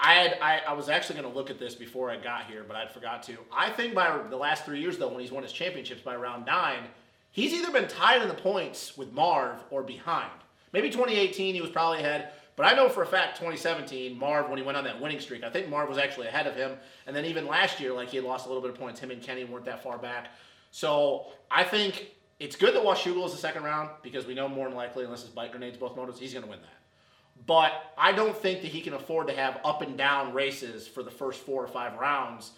I 0.00 0.14
had 0.14 0.38
I, 0.40 0.60
I 0.68 0.72
was 0.72 0.88
actually 0.88 1.20
going 1.20 1.30
to 1.30 1.36
look 1.36 1.50
at 1.50 1.58
this 1.58 1.74
before 1.74 2.10
I 2.10 2.16
got 2.16 2.46
here, 2.46 2.64
but 2.66 2.76
I'd 2.76 2.90
forgot 2.90 3.22
to. 3.24 3.36
I 3.52 3.70
think 3.70 3.94
by 3.94 4.18
the 4.30 4.36
last 4.36 4.64
three 4.64 4.80
years 4.80 4.96
though, 4.96 5.08
when 5.08 5.20
he's 5.20 5.32
won 5.32 5.42
his 5.42 5.52
championships 5.52 6.00
by 6.00 6.16
round 6.16 6.46
nine, 6.46 6.84
he's 7.30 7.52
either 7.52 7.70
been 7.70 7.88
tied 7.88 8.22
in 8.22 8.28
the 8.28 8.34
points 8.34 8.96
with 8.96 9.12
Marv 9.12 9.62
or 9.70 9.82
behind. 9.82 10.30
Maybe 10.72 10.88
2018 10.88 11.54
he 11.54 11.60
was 11.60 11.70
probably 11.70 11.98
ahead, 11.98 12.30
but 12.58 12.66
I 12.66 12.74
know 12.74 12.88
for 12.88 13.04
a 13.04 13.06
fact 13.06 13.36
2017 13.36 14.18
Marv 14.18 14.48
when 14.48 14.58
he 14.58 14.64
went 14.64 14.76
on 14.76 14.82
that 14.82 15.00
winning 15.00 15.20
streak, 15.20 15.44
I 15.44 15.48
think 15.48 15.68
Marv 15.68 15.88
was 15.88 15.96
actually 15.96 16.26
ahead 16.26 16.48
of 16.48 16.56
him. 16.56 16.72
And 17.06 17.14
then 17.14 17.24
even 17.24 17.46
last 17.46 17.78
year, 17.78 17.92
like 17.92 18.08
he 18.08 18.16
had 18.16 18.26
lost 18.26 18.46
a 18.46 18.48
little 18.48 18.60
bit 18.60 18.72
of 18.72 18.76
points. 18.76 18.98
Him 18.98 19.12
and 19.12 19.22
Kenny 19.22 19.44
weren't 19.44 19.64
that 19.66 19.80
far 19.80 19.96
back. 19.96 20.26
So 20.72 21.28
I 21.52 21.62
think 21.62 22.10
it's 22.40 22.56
good 22.56 22.74
that 22.74 22.82
Washougal 22.82 23.24
is 23.26 23.32
the 23.32 23.38
second 23.38 23.62
round 23.62 23.90
because 24.02 24.26
we 24.26 24.34
know 24.34 24.48
more 24.48 24.66
than 24.66 24.76
likely, 24.76 25.04
unless 25.04 25.22
his 25.22 25.30
bike 25.30 25.52
grenades 25.52 25.76
both 25.76 25.96
motors, 25.96 26.18
he's 26.18 26.32
going 26.32 26.44
to 26.44 26.50
win 26.50 26.60
that. 26.60 27.46
But 27.46 27.72
I 27.96 28.10
don't 28.10 28.36
think 28.36 28.62
that 28.62 28.68
he 28.72 28.80
can 28.80 28.94
afford 28.94 29.28
to 29.28 29.34
have 29.34 29.60
up 29.64 29.80
and 29.80 29.96
down 29.96 30.34
races 30.34 30.88
for 30.88 31.04
the 31.04 31.12
first 31.12 31.40
four 31.40 31.62
or 31.62 31.68
five 31.68 31.94
rounds 31.94 32.50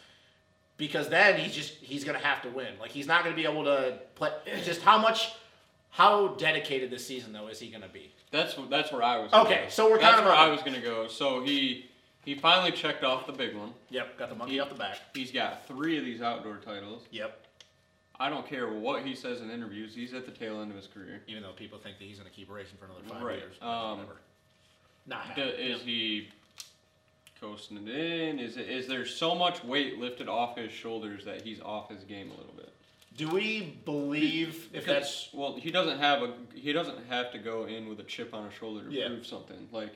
because 0.81 1.11
then 1.11 1.39
he's 1.39 1.55
just 1.55 1.75
he's 1.75 2.05
gonna 2.05 2.19
have 2.19 2.41
to 2.41 2.49
win. 2.49 2.69
Like 2.81 2.91
he's 2.91 3.07
not 3.07 3.23
gonna 3.23 3.37
be 3.37 3.45
able 3.45 3.65
to 3.65 3.99
play. 4.15 4.31
Just 4.65 4.81
how 4.81 4.97
much, 4.97 5.35
how 5.91 6.29
dedicated 6.29 6.91
this 6.91 7.07
season 7.07 7.33
though 7.33 7.49
is 7.49 7.59
he 7.59 7.69
gonna 7.71 7.89
be? 7.89 8.13
That's 8.31 8.57
that's 8.69 8.93
where 8.93 9.03
I 9.03 9.19
was. 9.19 9.33
Okay, 9.33 9.65
go. 9.65 9.69
so 9.69 9.91
we're 9.91 9.99
that's 9.99 10.17
kind 10.17 10.21
of 10.21 10.27
where 10.27 10.35
I 10.35 10.49
was 10.49 10.63
gonna 10.63 10.81
go. 10.81 11.09
So 11.09 11.43
he 11.43 11.87
he 12.25 12.35
finally 12.35 12.71
checked 12.73 13.03
off 13.05 13.27
the 13.27 13.33
big 13.33 13.57
one. 13.57 13.73
Yep, 13.91 14.19
got 14.19 14.29
the 14.29 14.35
monkey 14.35 14.61
off 14.61 14.69
the 14.69 14.75
back. 14.75 14.99
He's 15.15 15.33
got 15.33 15.67
three 15.67 15.99
of 15.99 16.05
these 16.05 16.23
outdoor 16.23 16.57
titles. 16.57 17.03
Yep. 17.11 17.47
I 18.19 18.29
don't 18.29 18.47
care 18.47 18.69
what 18.71 19.03
he 19.03 19.15
says 19.15 19.41
in 19.41 19.51
interviews. 19.51 19.95
He's 19.95 20.13
at 20.13 20.27
the 20.27 20.31
tail 20.33 20.61
end 20.61 20.71
of 20.71 20.77
his 20.77 20.87
career. 20.87 21.23
Even 21.27 21.43
though 21.43 21.53
people 21.53 21.79
think 21.79 21.99
that 21.99 22.05
he's 22.05 22.19
gonna 22.19 22.31
keep 22.31 22.51
racing 22.51 22.77
for 22.79 22.85
another 22.85 23.03
five 23.09 23.23
Right, 23.23 23.39
years, 23.39 23.55
um, 23.63 23.99
whatever. 23.99 24.21
Not 25.07 25.39
is 25.39 25.81
he 25.83 26.29
coasting 27.41 27.79
it 27.79 27.89
in? 27.89 28.39
Is 28.39 28.57
it, 28.59 28.69
is 28.69 28.87
there 28.87 29.07
so 29.07 29.35
much 29.35 29.65
weight 29.65 29.99
lifted 29.99 30.29
off 30.29 30.57
his 30.57 30.71
shoulders 30.71 31.25
that 31.25 31.43
he's 31.43 31.61
off 31.61 31.89
his 31.89 32.05
game 32.05 32.31
a 32.31 32.35
little 32.37 32.53
bit? 32.55 32.73
Do 33.21 33.29
we 33.29 33.79
believe 33.85 34.71
if 34.73 34.87
that's 34.87 35.29
well, 35.35 35.55
he 35.55 35.71
doesn't 35.71 35.99
have 35.99 36.23
a 36.23 36.33
he 36.55 36.73
doesn't 36.73 36.97
have 37.11 37.31
to 37.33 37.39
go 37.39 37.67
in 37.67 37.87
with 37.87 38.01
a 38.01 38.03
chip 38.05 38.33
on 38.33 38.47
his 38.47 38.55
shoulder 38.55 38.89
to 38.89 38.91
Yeah. 38.91 39.09
prove 39.09 39.27
something. 39.27 39.69
Like 39.71 39.91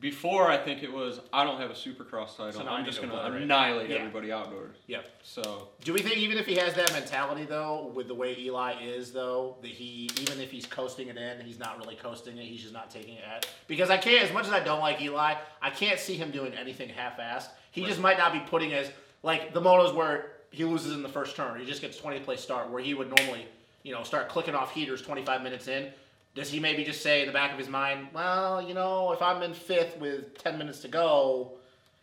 before, 0.00 0.50
I 0.50 0.58
think 0.58 0.82
it 0.82 0.92
was 0.92 1.20
I 1.32 1.44
don't 1.44 1.58
have 1.58 1.70
a 1.70 1.74
Supercross 1.74 2.36
title. 2.36 2.52
So 2.52 2.62
now 2.64 2.72
I 2.72 2.78
I'm 2.80 2.84
just 2.84 3.00
gonna 3.00 3.14
obliterate. 3.14 3.44
annihilate 3.44 3.88
Yeah. 3.88 3.96
everybody 3.96 4.30
outdoors. 4.32 4.76
yeah? 4.86 5.00
So 5.22 5.68
Do 5.82 5.94
we 5.94 6.00
think 6.02 6.18
even 6.18 6.36
if 6.36 6.44
he 6.44 6.56
has 6.56 6.74
that 6.74 6.92
mentality 6.92 7.44
though, 7.44 7.90
with 7.94 8.06
the 8.06 8.14
way 8.14 8.36
Eli 8.38 8.82
is 8.82 9.12
though, 9.14 9.56
that 9.62 9.70
he 9.70 10.10
even 10.20 10.38
if 10.38 10.50
he's 10.50 10.66
coasting 10.66 11.08
it 11.08 11.16
in, 11.16 11.40
he's 11.40 11.58
not 11.58 11.78
really 11.78 11.96
coasting 11.96 12.36
it. 12.36 12.44
He's 12.44 12.60
just 12.60 12.74
not 12.74 12.90
taking 12.90 13.14
it 13.14 13.24
at. 13.24 13.48
Because 13.66 13.88
I 13.88 13.96
can't, 13.96 14.22
as 14.22 14.30
much 14.34 14.44
as 14.46 14.52
I 14.52 14.60
don't 14.60 14.80
like 14.80 15.00
Eli, 15.00 15.36
I 15.62 15.70
can't 15.70 15.98
see 15.98 16.16
him 16.16 16.30
doing 16.30 16.52
anything 16.52 16.90
half-assed. 16.90 17.48
He 17.70 17.82
just 17.86 17.98
might 17.98 18.18
not 18.18 18.34
be 18.34 18.40
putting 18.40 18.74
as 18.74 18.90
like 19.22 19.54
the 19.54 19.62
motos 19.62 19.94
where 19.94 20.32
he 20.50 20.64
loses 20.64 20.92
in 20.94 21.02
the 21.02 21.08
first 21.08 21.36
turn. 21.36 21.58
He 21.58 21.66
just 21.66 21.80
gets 21.80 21.98
20th 21.98 22.24
place 22.24 22.40
start 22.40 22.70
where 22.70 22.82
he 22.82 22.94
would 22.94 23.08
normally, 23.08 23.46
you 23.82 23.92
know, 23.92 24.02
start 24.02 24.28
clicking 24.28 24.54
off 24.54 24.72
heaters 24.72 25.02
25 25.02 25.42
minutes 25.42 25.68
in. 25.68 25.88
Does 26.34 26.50
he 26.50 26.60
maybe 26.60 26.84
just 26.84 27.02
say 27.02 27.20
in 27.22 27.26
the 27.26 27.32
back 27.32 27.52
of 27.52 27.58
his 27.58 27.68
mind, 27.68 28.08
well, 28.12 28.60
you 28.60 28.74
know, 28.74 29.12
if 29.12 29.22
I'm 29.22 29.42
in 29.42 29.54
fifth 29.54 29.98
with 29.98 30.36
10 30.42 30.58
minutes 30.58 30.80
to 30.80 30.88
go, 30.88 31.52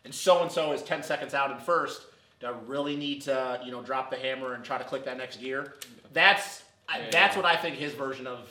and 0.05 0.13
so 0.13 0.41
and 0.41 0.51
so 0.51 0.71
is 0.73 0.81
10 0.81 1.03
seconds 1.03 1.33
out 1.33 1.51
in 1.51 1.57
first, 1.59 2.01
do 2.39 2.47
I 2.47 2.53
really 2.65 2.95
need 2.95 3.21
to, 3.23 3.61
you 3.63 3.71
know, 3.71 3.81
drop 3.81 4.09
the 4.09 4.17
hammer 4.17 4.53
and 4.53 4.63
try 4.63 4.77
to 4.77 4.83
click 4.83 5.05
that 5.05 5.17
next 5.17 5.37
gear? 5.39 5.75
That's 6.13 6.63
I, 6.89 6.97
Yeah, 6.99 7.09
that's 7.11 7.35
yeah. 7.35 7.41
what 7.41 7.45
I 7.51 7.55
think 7.55 7.75
his 7.75 7.93
version 7.93 8.27
of 8.27 8.49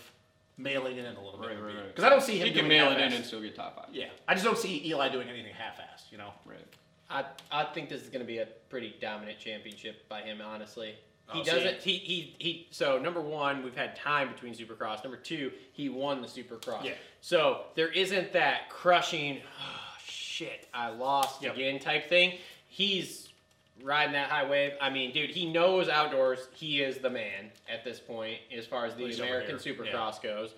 mailing 0.56 0.96
it 0.96 1.04
in 1.04 1.16
a 1.16 1.22
little 1.22 1.38
bit. 1.38 1.48
Right, 1.48 1.62
right, 1.62 1.74
right. 1.74 1.88
Because 1.88 2.04
I 2.04 2.08
don't 2.08 2.22
see 2.22 2.38
him 2.38 2.46
he 2.46 2.52
can 2.52 2.68
mail 2.68 2.90
it 2.92 3.00
in 3.00 3.12
and 3.12 3.24
still 3.24 3.40
get 3.40 3.54
top 3.56 3.76
five. 3.76 3.94
Yeah, 3.94 4.06
I 4.28 4.34
just 4.34 4.44
don't 4.44 4.58
see 4.58 4.86
Eli 4.86 5.08
doing 5.08 5.28
anything 5.28 5.52
half-assed. 5.52 6.10
You 6.12 6.18
know. 6.18 6.32
Right. 6.46 6.58
I 7.10 7.24
I 7.50 7.64
think 7.64 7.88
this 7.88 8.02
is 8.02 8.08
going 8.08 8.20
to 8.20 8.26
be 8.26 8.38
a 8.38 8.46
pretty 8.70 8.94
dominant 9.00 9.38
championship 9.38 10.08
by 10.08 10.22
him. 10.22 10.40
Honestly, 10.40 10.94
he 11.32 11.40
Oh, 11.40 11.44
doesn't. 11.44 11.78
He, 11.80 11.96
he 11.98 12.34
he. 12.38 12.66
So 12.70 12.98
number 12.98 13.20
one, 13.20 13.62
we've 13.62 13.76
had 13.76 13.96
time 13.96 14.32
between 14.32 14.54
Supercross. 14.54 15.02
Number 15.04 15.16
two, 15.18 15.52
he 15.72 15.88
won 15.88 16.20
the 16.22 16.28
Supercross. 16.28 16.84
Yeah. 16.84 16.92
So 17.20 17.62
there 17.74 17.88
isn't 17.88 18.32
that 18.32 18.68
crushing. 18.70 19.40
Oh, 19.60 19.94
shit, 20.06 20.68
I 20.74 20.88
lost 20.90 21.42
Yep. 21.42 21.54
again 21.54 21.78
type 21.78 22.08
thing. 22.08 22.38
He's 22.68 23.28
riding 23.82 24.12
that 24.12 24.30
high 24.30 24.48
wave. 24.48 24.72
I 24.80 24.90
mean, 24.90 25.12
dude, 25.12 25.30
he 25.30 25.50
knows 25.50 25.88
outdoors. 25.88 26.48
He 26.52 26.80
is 26.82 26.98
the 26.98 27.10
man 27.10 27.50
at 27.70 27.84
this 27.84 27.98
point 28.00 28.38
as 28.56 28.66
far 28.66 28.86
as 28.86 28.94
the 28.94 29.12
American. 29.14 29.56
Supercross 29.56 30.22
goes. 30.22 30.54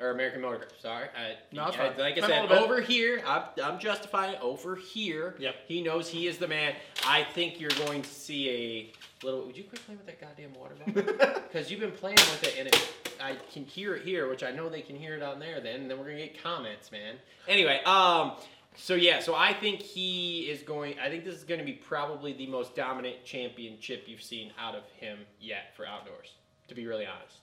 Or 0.00 0.10
American 0.10 0.40
Motor. 0.42 0.68
Sorry, 0.80 1.08
I, 1.16 1.34
No, 1.52 1.64
I- 1.64 1.70
fine. 1.72 1.98
like 1.98 2.14
I 2.14 2.18
a 2.20 2.26
said, 2.26 2.42
little 2.48 2.62
over 2.64 2.80
here, 2.80 3.20
I'm, 3.26 3.42
I'm 3.62 3.78
justifying 3.80 4.34
it. 4.34 4.40
Over 4.40 4.76
here, 4.76 5.34
Yep. 5.40 5.56
he 5.66 5.82
knows 5.82 6.08
he 6.08 6.28
is 6.28 6.38
the 6.38 6.46
man. 6.46 6.74
I 7.04 7.24
think 7.24 7.60
you're 7.60 7.70
going 7.84 8.02
to 8.02 8.08
see 8.08 8.48
a 8.48 9.26
little. 9.26 9.44
Would 9.46 9.56
you 9.56 9.64
quit 9.64 9.84
playing 9.84 9.98
with 9.98 10.06
that 10.06 10.20
goddamn 10.20 10.54
water 10.54 10.74
bottle? 10.76 11.42
Because 11.48 11.70
you've 11.70 11.80
been 11.80 11.90
playing 11.92 12.16
with 12.16 12.44
it, 12.44 12.54
and 12.58 12.68
it, 12.68 12.88
I 13.20 13.34
can 13.52 13.64
hear 13.64 13.94
it 13.96 14.02
here, 14.04 14.28
which 14.28 14.42
I 14.44 14.52
know 14.52 14.68
they 14.68 14.82
can 14.82 14.94
hear 14.96 15.14
it 15.16 15.22
on 15.22 15.40
there. 15.40 15.60
Then, 15.60 15.80
and 15.80 15.90
then 15.90 15.98
we're 15.98 16.04
gonna 16.04 16.18
get 16.18 16.40
comments, 16.42 16.92
man. 16.92 17.16
Anyway, 17.48 17.80
um, 17.84 18.32
so 18.76 18.94
yeah, 18.94 19.18
so 19.18 19.34
I 19.34 19.52
think 19.54 19.80
he 19.80 20.42
is 20.42 20.62
going. 20.62 20.94
I 21.00 21.08
think 21.08 21.24
this 21.24 21.34
is 21.34 21.42
going 21.44 21.58
to 21.58 21.66
be 21.66 21.72
probably 21.72 22.34
the 22.34 22.46
most 22.46 22.76
dominant 22.76 23.24
championship 23.24 24.04
you've 24.06 24.22
seen 24.22 24.52
out 24.60 24.74
of 24.76 24.82
him 25.00 25.18
yet 25.40 25.74
for 25.74 25.84
outdoors. 25.86 26.34
To 26.68 26.74
be 26.74 26.86
really 26.86 27.06
honest. 27.06 27.38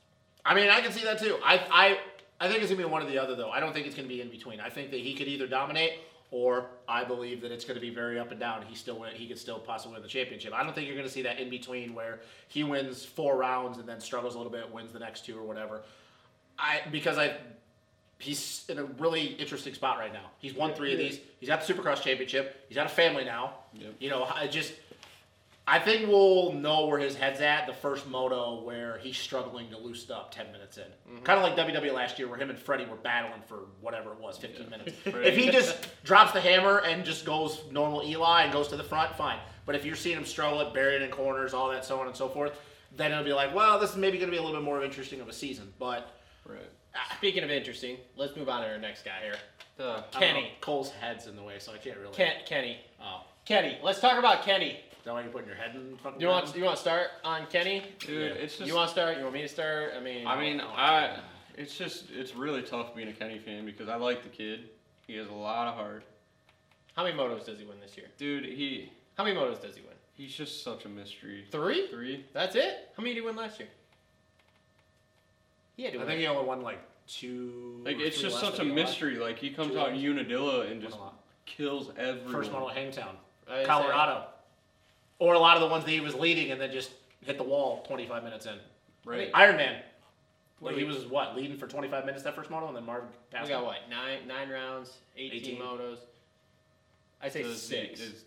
I 0.46 0.54
mean, 0.54 0.70
I 0.70 0.80
can 0.82 0.92
see 0.92 1.04
that 1.04 1.18
too. 1.20 1.38
I 1.44 1.60
I 1.72 1.98
I 2.40 2.48
think 2.48 2.62
it's 2.62 2.72
gonna 2.72 2.84
be 2.84 2.90
one 2.90 3.02
or 3.02 3.10
the 3.10 3.18
other 3.18 3.36
though. 3.36 3.50
I 3.50 3.60
don't 3.60 3.74
think 3.74 3.86
it's 3.88 3.96
gonna 3.96 4.08
be 4.08 4.22
in 4.22 4.30
between. 4.30 4.60
I 4.60 4.70
think 4.70 4.92
that 4.92 5.00
he 5.00 5.14
could 5.14 5.28
either 5.28 5.48
dominate 5.48 6.00
or 6.32 6.66
I 6.88 7.04
believe 7.04 7.42
that 7.42 7.52
it's 7.52 7.64
gonna 7.66 7.80
be 7.80 7.90
very 7.90 8.20
up 8.20 8.32
and 8.32 8.40
down. 8.40 8.64
He 8.64 8.76
still 8.76 9.00
win, 9.00 9.16
he 9.16 9.28
could 9.28 9.40
still 9.40 9.60
possibly 9.60 9.94
win 9.94 10.04
the 10.04 10.10
championship. 10.10 10.54
I 10.54 10.64
don't 10.64 10.74
think 10.74 10.88
you're 10.88 10.98
gonna 10.98 11.10
see 11.10 11.22
that 11.24 11.40
in 11.40 11.50
between 11.50 11.94
where 11.94 12.20
he 12.48 12.64
wins 12.64 13.06
four 13.06 13.38
rounds 13.38 13.78
and 13.78 13.88
then 13.88 14.00
struggles 14.00 14.36
a 14.36 14.38
little 14.38 14.52
bit, 14.52 14.72
wins 14.72 14.92
the 14.92 15.00
next 15.00 15.26
two 15.26 15.38
or 15.38 15.44
whatever. 15.44 15.82
I 16.60 16.82
because 16.92 17.18
I 17.18 17.36
he's 18.18 18.66
in 18.70 18.80
a 18.80 18.84
really 18.84 19.26
interesting 19.26 19.74
spot 19.74 19.98
right 19.98 20.14
now. 20.14 20.32
He's 20.40 20.54
won 20.54 20.74
three 20.74 20.94
of 20.94 21.00
these. 21.00 21.20
He's 21.40 21.50
got 21.50 21.66
the 21.66 21.74
Supercross 21.74 22.02
championship. 22.02 22.66
He's 22.68 22.76
got 22.76 22.86
a 22.86 22.90
family 22.90 23.24
now. 23.24 23.56
Yep. 23.74 23.96
You 24.00 24.10
know, 24.10 24.24
I 24.24 24.48
just 24.48 24.74
I 25.68 25.80
think 25.80 26.08
we'll 26.08 26.54
know 26.54 26.86
where 26.86 27.00
his 27.00 27.16
head's 27.16 27.42
at 27.42 27.66
the 27.66 27.74
first 27.74 28.08
moto 28.08 28.62
where 28.64 29.00
he's 29.00 29.18
struggling 29.18 29.70
to 29.72 29.78
loosen 29.78 30.12
up 30.12 30.32
10 30.32 30.52
minutes 30.52 30.78
in. 30.78 31.22
Kind 31.24 31.40
of 31.40 31.44
like 31.44 31.56
WWE 31.56 31.92
last 31.92 32.20
year 32.20 32.28
where 32.28 32.38
him 32.38 32.52
and 32.52 32.60
Freddie 32.60 32.86
were 32.86 32.98
battling 32.98 33.42
for 33.48 33.62
whatever 33.82 34.12
it 34.12 34.20
was, 34.20 34.38
15 34.38 34.70
minutes. 34.70 34.94
if 35.06 35.36
he 35.36 35.50
just 35.50 35.88
drops 36.04 36.34
the 36.34 36.42
hammer 36.42 36.80
and 36.80 37.04
just 37.04 37.26
goes 37.26 37.64
normal 37.72 38.04
Eli 38.04 38.44
and 38.44 38.54
goes 38.54 38.68
to 38.68 38.78
the 38.78 38.84
front, 38.84 39.16
fine. 39.16 39.40
But 39.66 39.76
if 39.76 39.86
you're 39.86 39.96
seeing 39.96 40.18
him 40.18 40.26
struggle 40.26 40.62
it, 40.62 40.74
buried 40.74 41.02
in 41.02 41.10
corners, 41.10 41.56
all 41.56 41.72
that, 41.72 41.84
so 41.84 42.00
on 42.00 42.06
and 42.06 42.16
so 42.16 42.30
forth, 42.30 42.60
then 42.96 43.12
it'll 43.12 43.24
be 43.24 43.34
like, 43.34 43.56
well, 43.56 43.80
this 43.80 43.92
is 43.92 43.98
maybe 43.98 44.18
going 44.20 44.30
to 44.30 44.32
be 44.32 44.38
a 44.38 44.42
little 44.44 44.58
bit 44.58 44.64
more 44.64 44.84
interesting 44.84 45.20
of 45.20 45.28
a 45.28 45.34
season. 45.34 45.74
But 45.80 46.16
Right. 46.46 46.60
Speaking 47.18 47.44
of 47.44 47.50
interesting, 47.50 47.98
let's 48.16 48.36
move 48.36 48.48
on 48.48 48.62
to 48.62 48.70
our 48.70 48.78
next 48.78 49.04
guy 49.04 49.20
here. 49.22 49.36
Uh, 49.80 49.84
I 49.84 49.86
don't 49.86 49.98
know, 49.98 50.20
Kenny. 50.20 50.52
Cole's 50.62 50.92
head's 50.92 51.28
in 51.28 51.36
the 51.36 51.44
way, 51.44 51.56
so 51.60 51.74
I 51.74 51.78
can't 51.78 51.98
really. 51.98 52.14
Ken, 52.14 52.36
Kenny. 52.46 52.80
Oh. 53.02 53.24
Kenny. 53.46 53.78
Let's 53.84 54.00
talk 54.00 54.18
about 54.18 54.44
Kenny. 54.44 54.80
Is 55.06 55.08
that 55.08 55.14
why 55.14 55.22
you're 55.22 55.30
putting 55.32 55.48
your 55.50 55.56
head 55.56 55.76
in 55.76 55.96
fucking 55.98 56.18
Do 56.18 56.26
you 56.26 56.32
want 56.32 56.46
ground? 56.46 56.58
you 56.58 56.64
want 56.64 56.78
to 56.78 56.82
start 56.82 57.08
on 57.24 57.46
Kenny? 57.46 57.84
dude, 58.00 58.10
Yeah. 58.38 58.42
it's 58.44 58.58
just. 58.58 58.68
You 58.68 58.74
want 58.74 58.88
to 58.88 58.92
start? 58.92 59.18
You 59.18 59.22
want 59.22 59.36
me 59.36 59.44
to 59.44 59.48
start? 59.48 59.94
I 59.96 60.00
mean, 60.00 60.26
I 60.26 60.40
mean, 60.40 60.60
oh, 60.60 60.68
I. 60.76 61.20
It's 61.56 61.78
just 61.78 62.06
it's 62.10 62.36
really 62.36 62.64
tough 62.64 62.96
being 62.96 63.10
a 63.10 63.14
Kenny 63.14 63.38
fan 63.38 63.68
because 63.68 63.88
I 63.88 63.98
like 63.98 64.24
the 64.24 64.30
kid. 64.30 64.70
He 65.06 65.16
has 65.18 65.28
a 65.28 65.32
lot 65.32 65.68
of 65.68 65.76
heart, 65.76 66.06
how 66.96 67.04
many 67.04 67.16
motos 67.16 67.46
does 67.46 67.60
he 67.60 67.66
win 67.66 67.80
this 67.80 67.96
year? 67.96 68.08
dude. 68.18 68.46
He 68.46 68.92
How 69.16 69.24
many 69.24 69.36
motos 69.38 69.62
does 69.62 69.76
he 69.76 69.82
win? 69.82 69.92
he's 70.16 70.34
just 70.34 70.64
such 70.64 70.86
a 70.86 70.90
mystery. 70.90 71.46
Three. 71.52 71.88
Three. 71.90 72.26
That's 72.34 72.56
it. 72.56 72.90
How 72.98 73.04
many 73.04 73.14
did 73.14 73.22
he 73.22 73.28
win 73.28 73.36
last 73.36 73.60
year? 73.60 73.70
He 75.78 75.84
had 75.84 75.92
to 75.94 76.00
I 76.00 76.02
win. 76.02 76.08
think 76.08 76.20
he 76.22 76.26
only 76.28 76.46
won 76.48 76.62
like 76.64 76.80
two. 77.08 77.84
Like 77.86 77.98
or 77.98 78.02
it's 78.02 78.20
three 78.20 78.30
just 78.32 78.40
such 78.42 78.58
a 78.58 78.64
mystery. 78.64 79.18
Like 79.18 79.38
he 79.38 79.52
comes 79.52 79.74
Two 79.74 79.80
out 79.80 79.90
in. 79.94 79.98
Unadilla 80.00 80.62
and 80.62 80.82
just 80.82 80.98
kills 81.46 81.92
everyone. 81.96 82.34
First 82.34 82.52
model 82.52 82.70
Hangtown, 82.70 83.16
I 83.48 83.60
was 83.60 83.68
Colorado, 83.68 84.26
or 85.20 85.34
a 85.34 85.40
lot 85.40 85.56
of 85.58 85.62
the 85.62 85.68
ones 85.70 85.86
that 85.86 85.92
he 85.92 86.00
was 86.00 86.14
leading 86.16 86.52
and 86.52 86.60
then 86.60 86.72
just 86.72 86.92
hit 87.22 87.38
the 87.38 87.44
wall 87.44 87.84
25 87.88 88.24
minutes 88.24 88.46
in. 88.46 88.56
Right. 89.06 89.30
Iron 89.34 89.56
Man, 89.58 89.82
What 90.60 90.74
like 90.74 90.80
he 90.80 90.84
was 90.86 91.06
what 91.06 91.36
leading 91.36 91.58
for 91.58 91.68
25 91.68 92.06
minutes 92.06 92.24
that 92.24 92.36
first 92.36 92.50
model, 92.50 92.68
and 92.70 92.76
then 92.78 92.86
Marvin 92.86 93.10
We 93.32 93.40
got 93.48 93.60
him. 93.60 93.66
what? 93.66 93.78
Nine 93.90 94.28
nine 94.28 94.50
rounds, 94.50 94.98
18, 95.18 95.42
18. 95.56 95.62
motos. 95.62 95.98
I 97.22 97.30
say 97.30 97.44
Does 97.44 97.62
he- 97.70 97.76
six. 97.88 98.00
is- 98.02 98.24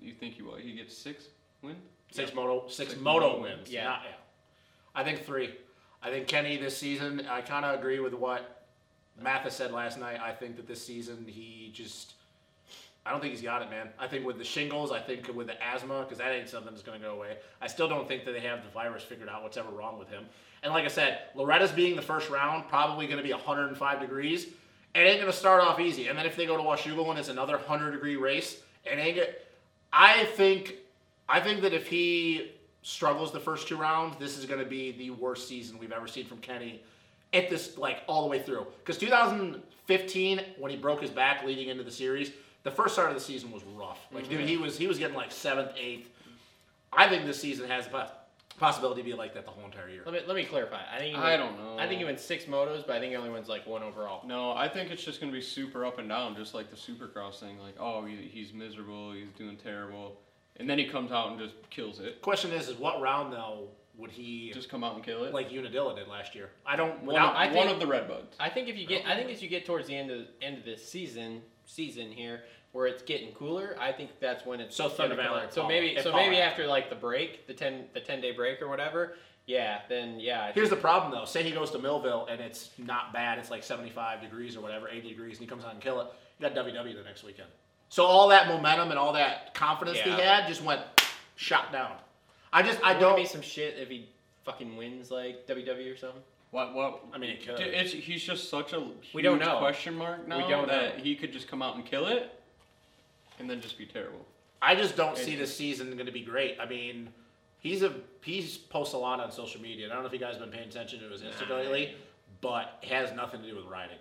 you 0.00 0.12
think 0.14 0.34
he 0.34 0.42
will? 0.42 0.56
He 0.56 0.72
gets 0.72 0.96
six 0.96 1.24
win? 1.62 1.76
Six 2.10 2.34
moto, 2.34 2.66
six, 2.68 2.90
Six 2.92 3.00
moto 3.00 3.28
moto 3.28 3.42
wins. 3.42 3.56
wins. 3.58 3.70
Yeah. 3.70 3.84
Not- 3.84 4.02
yeah. 4.04 4.14
I 4.94 5.04
think 5.04 5.24
three. 5.24 5.54
I 6.02 6.10
think 6.10 6.26
Kenny 6.26 6.56
this 6.56 6.76
season. 6.76 7.26
I 7.28 7.42
kind 7.42 7.64
of 7.64 7.78
agree 7.78 8.00
with 8.00 8.14
what 8.14 8.66
Matthes 9.20 9.54
said 9.54 9.70
last 9.72 9.98
night. 9.98 10.18
I 10.20 10.32
think 10.32 10.56
that 10.56 10.66
this 10.66 10.84
season 10.84 11.26
he 11.28 11.70
just. 11.72 12.14
I 13.10 13.12
don't 13.12 13.20
think 13.20 13.34
he's 13.34 13.42
got 13.42 13.60
it, 13.60 13.70
man. 13.70 13.88
I 13.98 14.06
think 14.06 14.24
with 14.24 14.38
the 14.38 14.44
shingles, 14.44 14.92
I 14.92 15.00
think 15.00 15.34
with 15.34 15.48
the 15.48 15.60
asthma, 15.60 16.02
because 16.02 16.18
that 16.18 16.30
ain't 16.30 16.48
something 16.48 16.72
that's 16.72 16.84
going 16.84 17.00
to 17.00 17.04
go 17.04 17.12
away. 17.12 17.38
I 17.60 17.66
still 17.66 17.88
don't 17.88 18.06
think 18.06 18.24
that 18.24 18.30
they 18.30 18.40
have 18.42 18.62
the 18.62 18.70
virus 18.70 19.02
figured 19.02 19.28
out. 19.28 19.42
What's 19.42 19.56
ever 19.56 19.68
wrong 19.68 19.98
with 19.98 20.08
him? 20.08 20.26
And 20.62 20.72
like 20.72 20.84
I 20.84 20.88
said, 20.88 21.22
Loretta's 21.34 21.72
being 21.72 21.96
the 21.96 22.02
first 22.02 22.30
round, 22.30 22.68
probably 22.68 23.06
going 23.06 23.16
to 23.16 23.24
be 23.24 23.32
105 23.32 24.00
degrees. 24.00 24.44
It 24.94 25.00
ain't 25.00 25.20
going 25.20 25.32
to 25.32 25.36
start 25.36 25.60
off 25.60 25.80
easy. 25.80 26.06
And 26.06 26.16
then 26.16 26.24
if 26.24 26.36
they 26.36 26.46
go 26.46 26.56
to 26.56 26.62
Washougal 26.62 27.10
and 27.10 27.18
it's 27.18 27.28
another 27.28 27.56
100 27.56 27.90
degree 27.90 28.14
race, 28.14 28.60
it 28.84 28.96
ain't. 28.96 29.18
I 29.92 30.26
think 30.36 30.74
I 31.28 31.40
think 31.40 31.62
that 31.62 31.72
if 31.72 31.88
he 31.88 32.52
struggles 32.82 33.32
the 33.32 33.40
first 33.40 33.66
two 33.66 33.76
rounds, 33.76 34.18
this 34.20 34.38
is 34.38 34.46
going 34.46 34.60
to 34.60 34.70
be 34.70 34.92
the 34.92 35.10
worst 35.10 35.48
season 35.48 35.80
we've 35.80 35.90
ever 35.90 36.06
seen 36.06 36.26
from 36.26 36.38
Kenny 36.38 36.80
at 37.32 37.50
this 37.50 37.76
like 37.76 38.02
all 38.06 38.22
the 38.22 38.28
way 38.28 38.40
through. 38.40 38.68
Because 38.78 38.98
2015, 38.98 40.40
when 40.58 40.70
he 40.70 40.76
broke 40.76 41.00
his 41.00 41.10
back 41.10 41.42
leading 41.44 41.70
into 41.70 41.82
the 41.82 41.90
series, 41.90 42.30
the 42.62 42.70
first 42.70 42.94
start 42.94 43.08
of 43.08 43.14
the 43.14 43.20
season 43.20 43.50
was 43.52 43.62
rough. 43.76 43.98
Like 44.12 44.28
dude, 44.28 44.48
he 44.48 44.56
was 44.56 44.76
he 44.78 44.86
was 44.86 44.98
getting 44.98 45.16
like 45.16 45.32
seventh, 45.32 45.72
eighth. 45.78 46.08
I 46.92 47.08
think 47.08 47.24
this 47.24 47.40
season 47.40 47.68
has 47.68 47.84
the 47.84 47.90
pos- 47.92 48.10
possibility 48.58 49.00
to 49.02 49.08
be 49.08 49.14
like 49.14 49.32
that 49.34 49.44
the 49.44 49.50
whole 49.50 49.64
entire 49.64 49.88
year. 49.88 50.02
let 50.04 50.12
me 50.14 50.20
let 50.26 50.36
me 50.36 50.44
clarify. 50.44 50.80
I 50.92 50.98
think 50.98 51.14
he 51.16 51.20
I 51.22 51.30
win- 51.30 51.40
don't 51.40 51.58
know. 51.58 51.76
I 51.78 51.86
think 51.86 51.98
he 52.00 52.04
wins 52.04 52.20
six 52.20 52.44
motos, 52.44 52.86
but 52.86 52.96
I 52.96 53.00
think 53.00 53.10
he 53.12 53.16
only 53.16 53.30
wins 53.30 53.48
like 53.48 53.66
one 53.66 53.82
overall. 53.82 54.26
No, 54.26 54.52
I 54.52 54.68
think 54.68 54.90
it's 54.90 55.02
just 55.04 55.20
gonna 55.20 55.32
be 55.32 55.40
super 55.40 55.86
up 55.86 55.98
and 55.98 56.08
down, 56.08 56.34
just 56.36 56.52
like 56.54 56.68
the 56.70 56.76
Supercross 56.76 57.38
thing. 57.40 57.58
Like, 57.58 57.76
oh, 57.78 58.04
he, 58.04 58.16
he's 58.16 58.52
miserable, 58.52 59.12
he's 59.12 59.28
doing 59.38 59.56
terrible, 59.56 60.18
and 60.56 60.68
then 60.68 60.78
he 60.78 60.86
comes 60.86 61.12
out 61.12 61.30
and 61.30 61.38
just 61.38 61.54
kills 61.70 62.00
it. 62.00 62.20
Question 62.22 62.50
is, 62.52 62.68
is 62.68 62.76
what 62.76 63.00
round 63.00 63.32
though 63.32 63.68
would 63.96 64.10
he 64.10 64.50
Just 64.54 64.68
come 64.70 64.82
out 64.82 64.94
and 64.94 65.04
kill 65.04 65.24
it. 65.24 65.34
like 65.34 65.50
Unadilla 65.52 65.94
did 65.94 66.08
last 66.08 66.34
year? 66.34 66.48
I 66.66 66.74
don't. 66.74 66.96
one, 67.02 67.06
Without, 67.08 67.30
of, 67.32 67.36
I 67.36 67.46
one 67.54 67.68
think- 67.68 67.82
of 67.82 67.88
the 67.88 67.94
Redbuds. 67.94 68.34
I 68.40 68.48
think 68.48 68.68
if 68.68 68.76
you 68.76 68.86
get, 68.86 69.06
I 69.06 69.14
think 69.16 69.30
as 69.30 69.42
you 69.42 69.48
get 69.48 69.64
towards 69.64 69.86
the 69.88 69.94
end 69.96 70.10
of 70.10 70.26
end 70.42 70.58
of 70.58 70.64
this 70.64 70.86
season, 70.86 71.42
season 71.70 72.10
here, 72.10 72.42
where 72.72 72.86
it's 72.86 73.02
getting 73.02 73.32
cooler, 73.32 73.76
I 73.80 73.92
think 73.92 74.10
that's 74.20 74.44
when 74.44 74.60
it's 74.60 74.76
So 74.76 74.88
Thunder 74.88 75.16
Valley 75.16 75.42
So 75.50 75.66
maybe, 75.66 76.00
so 76.02 76.12
maybe 76.12 76.38
after 76.38 76.66
like 76.66 76.90
the 76.90 76.96
break, 76.96 77.46
the 77.46 77.54
ten 77.54 77.84
the 77.94 78.00
ten 78.00 78.20
day 78.20 78.32
break 78.32 78.60
or 78.62 78.68
whatever, 78.68 79.14
yeah, 79.46 79.80
then 79.88 80.20
yeah. 80.20 80.44
I 80.44 80.52
Here's 80.52 80.70
the 80.70 80.76
problem 80.76 81.12
though. 81.12 81.24
Say 81.24 81.42
he 81.42 81.50
goes 81.50 81.70
to 81.72 81.78
Millville 81.78 82.26
and 82.30 82.40
it's 82.40 82.70
not 82.78 83.12
bad. 83.12 83.38
It's 83.38 83.50
like 83.50 83.64
75 83.64 84.20
degrees 84.20 84.56
or 84.56 84.60
whatever, 84.60 84.88
80 84.88 85.08
degrees, 85.08 85.38
and 85.38 85.40
he 85.40 85.46
comes 85.46 85.64
out 85.64 85.72
and 85.72 85.80
kill 85.80 86.00
it. 86.00 86.06
You 86.38 86.48
got 86.48 86.54
WW 86.66 86.94
the 86.96 87.02
next 87.02 87.24
weekend. 87.24 87.48
So 87.88 88.04
all 88.04 88.28
that 88.28 88.46
momentum 88.46 88.90
and 88.90 88.98
all 88.98 89.12
that 89.14 89.52
confidence 89.54 89.98
that 89.98 90.06
he 90.06 90.12
had 90.12 90.46
just 90.46 90.62
went 90.62 90.80
shot 91.34 91.72
down. 91.72 91.92
I 92.52 92.62
just 92.62 92.80
I 92.82 92.92
Wouldn't 92.92 93.00
don't. 93.00 93.16
be 93.16 93.26
some 93.26 93.42
shit 93.42 93.76
if 93.78 93.88
he 93.88 94.08
fucking 94.44 94.76
wins 94.76 95.10
like 95.10 95.46
WW 95.46 95.92
or 95.92 95.96
something. 95.96 96.22
What? 96.50 96.74
What? 96.74 97.04
I 97.12 97.18
mean, 97.18 97.30
it 97.30 97.46
could. 97.46 97.56
Dude, 97.56 97.68
It's, 97.68 97.92
he's 97.92 98.22
just 98.22 98.48
such 98.50 98.72
a 98.72 98.84
We 99.14 99.22
don't 99.22 99.38
know. 99.38 99.58
question 99.58 99.94
mark 99.94 100.26
now 100.26 100.38
We 100.44 100.50
don't 100.50 100.68
that 100.68 100.98
know. 100.98 101.04
he 101.04 101.14
could 101.14 101.32
just 101.32 101.48
come 101.48 101.62
out 101.62 101.76
and 101.76 101.84
kill 101.86 102.06
it, 102.06 102.30
and 103.38 103.48
then 103.48 103.60
just 103.60 103.78
be 103.78 103.86
terrible. 103.86 104.24
I 104.62 104.74
just 104.74 104.96
don't 104.96 105.16
see 105.16 105.36
this 105.36 105.56
season 105.56 105.90
going 105.94 106.06
to 106.06 106.12
be 106.12 106.22
great. 106.22 106.58
I 106.60 106.66
mean, 106.66 107.08
he's 107.60 107.82
a 107.82 107.94
he's 108.22 108.58
posts 108.58 108.94
a 108.94 108.98
lot 108.98 109.20
on 109.20 109.30
social 109.32 109.60
media. 109.62 109.84
and 109.84 109.92
I 109.92 109.96
don't 109.96 110.02
know 110.04 110.08
if 110.08 110.12
you 110.12 110.18
guys 110.18 110.34
have 110.34 110.42
been 110.42 110.50
paying 110.50 110.68
attention 110.68 111.00
to 111.00 111.08
his 111.08 111.22
Instagram 111.22 111.60
lately, 111.62 111.94
but 112.40 112.78
it 112.82 112.88
has 112.90 113.12
nothing 113.14 113.40
to 113.42 113.48
do 113.48 113.56
with 113.56 113.66
riding. 113.66 113.98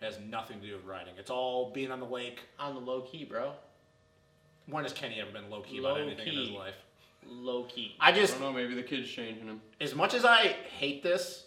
It 0.00 0.04
has 0.06 0.18
nothing 0.20 0.60
to 0.60 0.66
do 0.66 0.76
with 0.76 0.84
riding. 0.86 1.12
It's 1.18 1.30
all 1.30 1.70
being 1.72 1.90
on 1.90 2.00
the 2.00 2.06
lake. 2.06 2.38
On 2.58 2.74
the 2.74 2.80
low 2.80 3.02
key, 3.02 3.24
bro. 3.24 3.52
When 4.66 4.84
has 4.84 4.92
Kenny 4.92 5.20
ever 5.20 5.30
been 5.32 5.50
low 5.50 5.60
key 5.62 5.78
about 5.78 5.96
Low 5.98 6.02
anything 6.06 6.28
in 6.28 6.34
his 6.36 6.48
key. 6.48 6.56
life? 6.56 6.74
Low 7.26 7.64
key. 7.64 7.96
I 8.00 8.08
I 8.10 8.12
just, 8.12 8.32
don't 8.34 8.42
know. 8.42 8.52
Maybe 8.52 8.74
the 8.74 8.82
kid's 8.82 9.10
changing 9.10 9.46
him. 9.46 9.60
as 9.80 9.94
much 9.94 10.14
as 10.14 10.24
I 10.24 10.56
hate 10.78 11.02
this, 11.02 11.44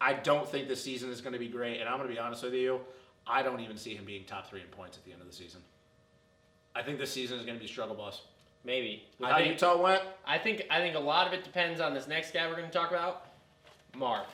I 0.00 0.14
don't 0.14 0.48
think 0.48 0.68
this 0.68 0.82
season 0.82 1.10
is 1.10 1.20
going 1.20 1.32
to 1.32 1.38
be 1.38 1.48
great. 1.48 1.80
And 1.80 1.88
I'm 1.88 1.96
going 1.96 2.08
to 2.08 2.14
be 2.14 2.20
honest 2.20 2.42
with 2.42 2.54
you, 2.54 2.80
I 3.26 3.42
don't 3.42 3.60
even 3.60 3.76
see 3.76 3.94
him 3.94 4.04
being 4.04 4.24
top 4.24 4.48
three 4.48 4.60
in 4.60 4.66
points 4.68 4.96
at 4.96 5.04
the 5.04 5.12
end 5.12 5.20
of 5.20 5.26
the 5.26 5.32
season. 5.32 5.60
I 6.74 6.82
think 6.82 6.98
this 6.98 7.10
season 7.10 7.38
is 7.38 7.46
going 7.46 7.56
to 7.56 7.62
be 7.62 7.68
struggle 7.68 7.96
bus. 7.96 8.22
Maybe. 8.64 9.04
With 9.18 9.28
I 9.28 9.32
how 9.32 9.38
think, 9.38 9.52
Utah 9.52 9.80
went, 9.80 10.02
I 10.26 10.38
think 10.38 10.66
I 10.70 10.80
think 10.80 10.96
a 10.96 11.00
lot 11.00 11.26
of 11.26 11.32
it 11.32 11.44
depends 11.44 11.80
on 11.80 11.94
this 11.94 12.08
next 12.08 12.34
guy 12.34 12.46
we're 12.48 12.56
going 12.56 12.66
to 12.66 12.72
talk 12.72 12.90
about, 12.90 13.26
Marv. 13.96 14.26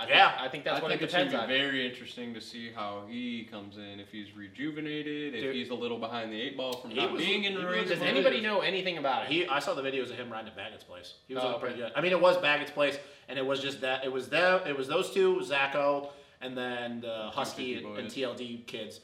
I 0.00 0.04
think, 0.06 0.16
Yeah. 0.16 0.34
I 0.40 0.48
think 0.48 0.64
that's 0.64 0.78
I 0.78 0.82
what 0.82 0.88
think 0.88 1.02
it 1.02 1.04
it's 1.04 1.12
gonna 1.12 1.24
depends 1.26 1.46
be 1.48 1.54
on. 1.54 1.60
very 1.60 1.86
interesting 1.86 2.32
to 2.34 2.40
see 2.40 2.70
how 2.72 3.02
he 3.08 3.44
comes 3.50 3.76
in. 3.76 4.00
If 4.00 4.08
he's 4.10 4.34
rejuvenated, 4.34 5.34
Dude. 5.34 5.44
if 5.44 5.52
he's 5.54 5.68
a 5.70 5.74
little 5.74 5.98
behind 5.98 6.32
the 6.32 6.40
eight 6.40 6.56
ball 6.56 6.72
from 6.72 6.94
not 6.94 7.12
was- 7.12 7.22
being 7.22 7.44
in 7.44 7.52
the 7.54 7.60
he 7.60 7.66
was- 7.66 7.74
race. 7.74 7.88
Does 7.90 8.00
anybody 8.00 8.40
know 8.40 8.60
anything 8.60 8.96
about 8.98 9.24
it? 9.24 9.28
He, 9.30 9.46
I 9.46 9.58
saw 9.58 9.74
the 9.74 9.82
videos 9.82 10.10
of 10.10 10.16
him 10.16 10.30
riding 10.32 10.48
at 10.48 10.56
Baggett's 10.56 10.84
place. 10.84 11.14
He 11.28 11.34
was 11.34 11.44
Oh, 11.44 11.48
looking 11.48 11.60
pretty 11.60 11.74
okay. 11.82 11.90
good. 11.90 11.98
I 11.98 12.00
mean, 12.00 12.12
it 12.12 12.20
was 12.20 12.38
Baggett's 12.38 12.70
place, 12.70 12.98
and 13.28 13.38
it 13.38 13.44
was 13.44 13.60
just 13.60 13.82
that. 13.82 14.04
It 14.04 14.10
was 14.12 14.28
them. 14.30 14.62
It 14.66 14.76
was 14.76 14.88
those 14.88 15.12
two, 15.12 15.36
Zacho, 15.44 16.10
and 16.40 16.56
then 16.56 17.02
the 17.02 17.30
Husky 17.34 17.74
250 17.80 18.24
and. 18.24 18.38
TLD 18.38 18.66
kids. 18.66 19.00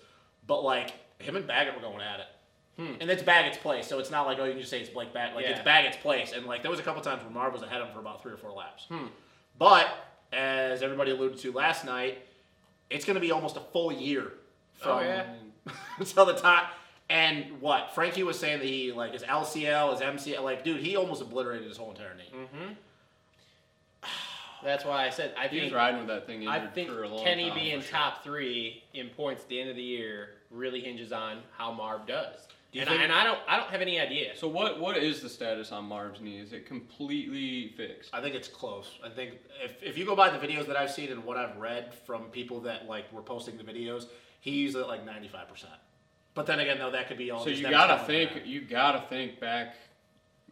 But 0.47 0.63
like 0.65 0.93
him 1.21 1.37
and 1.37 1.47
Baggett 1.47 1.75
were 1.75 1.81
going 1.83 2.01
at 2.01 2.21
it. 2.21 2.27
Hmm. 2.79 2.95
And 3.01 3.11
it's 3.11 3.23
Baggett's 3.23 3.59
place, 3.59 3.87
so 3.87 3.99
it's 3.99 4.11
not 4.11 4.27
like 4.27 4.39
oh 4.39 4.45
you 4.45 4.53
can 4.53 4.61
just 4.61 4.71
say 4.71 4.81
it's 4.81 4.91
Blake 4.91 5.13
Baggett. 5.13 5.37
Like 5.37 5.47
it's 5.47 5.61
Baggett's 5.61 5.97
place, 5.99 6.33
and 6.33 6.47
like 6.47 6.63
there 6.63 6.71
was 6.71 6.81
a 6.81 6.83
couple 6.83 7.03
times 7.03 7.23
where 7.23 7.31
Marv 7.33 7.53
was 7.53 7.63
ahead 7.63 7.81
of 7.83 7.89
him 7.89 7.95
for 7.95 8.01
about 8.01 8.23
three 8.23 8.33
or 8.33 8.37
four 8.39 8.53
laps. 8.53 8.85
Hmm. 8.89 9.07
But 9.59 9.89
as 10.33 10.83
everybody 10.83 11.11
alluded 11.11 11.39
to 11.39 11.53
last 11.53 11.85
night, 11.85 12.19
it's 12.91 13.05
going 13.05 13.15
to 13.15 13.21
be 13.21 13.33
almost 13.33 13.57
a 13.57 13.61
full 13.73 13.93
year 13.93 14.33
from 14.75 14.99
Oh, 14.99 15.01
yeah. 15.01 15.25
until 15.99 16.27
the 16.27 16.35
time. 16.35 16.67
And 17.09 17.61
what 17.61 17.95
Frankie 17.95 18.23
was 18.25 18.39
saying 18.39 18.59
that 18.59 18.67
he 18.67 18.93
like 18.93 19.13
his 19.13 19.23
LCL, 19.23 19.93
his 19.93 20.01
MCL, 20.01 20.43
like 20.43 20.65
dude, 20.65 20.81
he 20.81 20.97
almost 20.97 21.23
obliterated 21.23 21.69
his 21.69 21.77
whole 21.77 21.91
entire 21.91 22.15
knee. 22.15 22.33
Mm-hmm. 22.35 22.73
That's 24.65 24.85
why 24.85 25.07
I 25.07 25.11
said 25.11 25.33
I 25.39 25.47
He 25.49 25.57
was 25.61 25.65
think 25.67 25.75
riding 25.77 25.99
with 25.99 26.09
that 26.09 26.27
thing 26.27 26.47
I 26.49 26.67
think 26.67 26.91
for 26.91 27.05
a 27.05 27.09
long 27.09 27.23
Kenny 27.25 27.51
time. 27.51 27.59
being 27.59 27.81
sure. 27.81 27.91
top 27.91 28.25
three 28.25 28.83
in 28.95 29.09
points 29.11 29.43
at 29.43 29.49
the 29.49 29.61
end 29.61 29.71
of 29.71 29.77
the 29.77 29.83
year 29.83 30.31
really 30.51 30.81
hinges 30.81 31.13
on 31.13 31.39
how 31.57 31.71
Marv 31.73 32.07
does. 32.07 32.49
Do 32.77 32.83
and, 32.83 32.91
think- 32.91 33.01
I, 33.01 33.05
and 33.05 33.13
I 33.13 33.25
don't 33.25 33.39
I 33.49 33.57
don't 33.57 33.71
have 33.71 33.81
any 33.81 33.99
idea. 33.99 34.37
So 34.37 34.49
what? 34.49 34.79
What 34.79 34.99
is 34.99 35.23
the 35.23 35.31
status 35.31 35.73
on 35.73 35.87
Marv's 35.87 36.21
knee? 36.21 36.39
Is 36.39 36.53
it 36.53 36.67
completely 36.67 37.73
fixed? 37.77 38.11
I 38.13 38.21
think 38.21 38.35
it's 38.35 38.49
close. 38.49 38.99
I 39.03 39.09
think 39.09 39.39
if, 39.65 39.83
if 39.83 39.97
you 39.97 40.05
go 40.05 40.15
by 40.15 40.29
the 40.29 40.39
videos 40.39 40.67
that 40.67 40.77
I've 40.77 40.91
seen 40.91 41.11
and 41.11 41.25
what 41.25 41.39
I've 41.39 41.57
read 41.57 41.95
from 42.07 42.25
people 42.25 42.61
that 42.61 42.87
like 42.87 43.11
were 43.15 43.23
posting 43.23 43.57
the 43.57 43.65
videos, 43.65 44.07
he's 44.41 44.77
at 44.77 44.89
like 44.89 45.07
ninety 45.07 45.29
five 45.29 45.49
percent. 45.49 45.73
But 46.35 46.45
then 46.45 46.61
again, 46.61 46.79
though, 46.79 46.91
that 46.91 47.09
could 47.09 47.17
be 47.17 47.31
all. 47.31 47.41
So 47.41 47.49
just 47.49 47.63
you 47.63 47.71
gotta 47.71 48.05
think. 48.05 48.35
that. 48.35 48.47
You 48.47 48.61
gotta 48.61 49.07
think 49.09 49.41
back. 49.41 49.75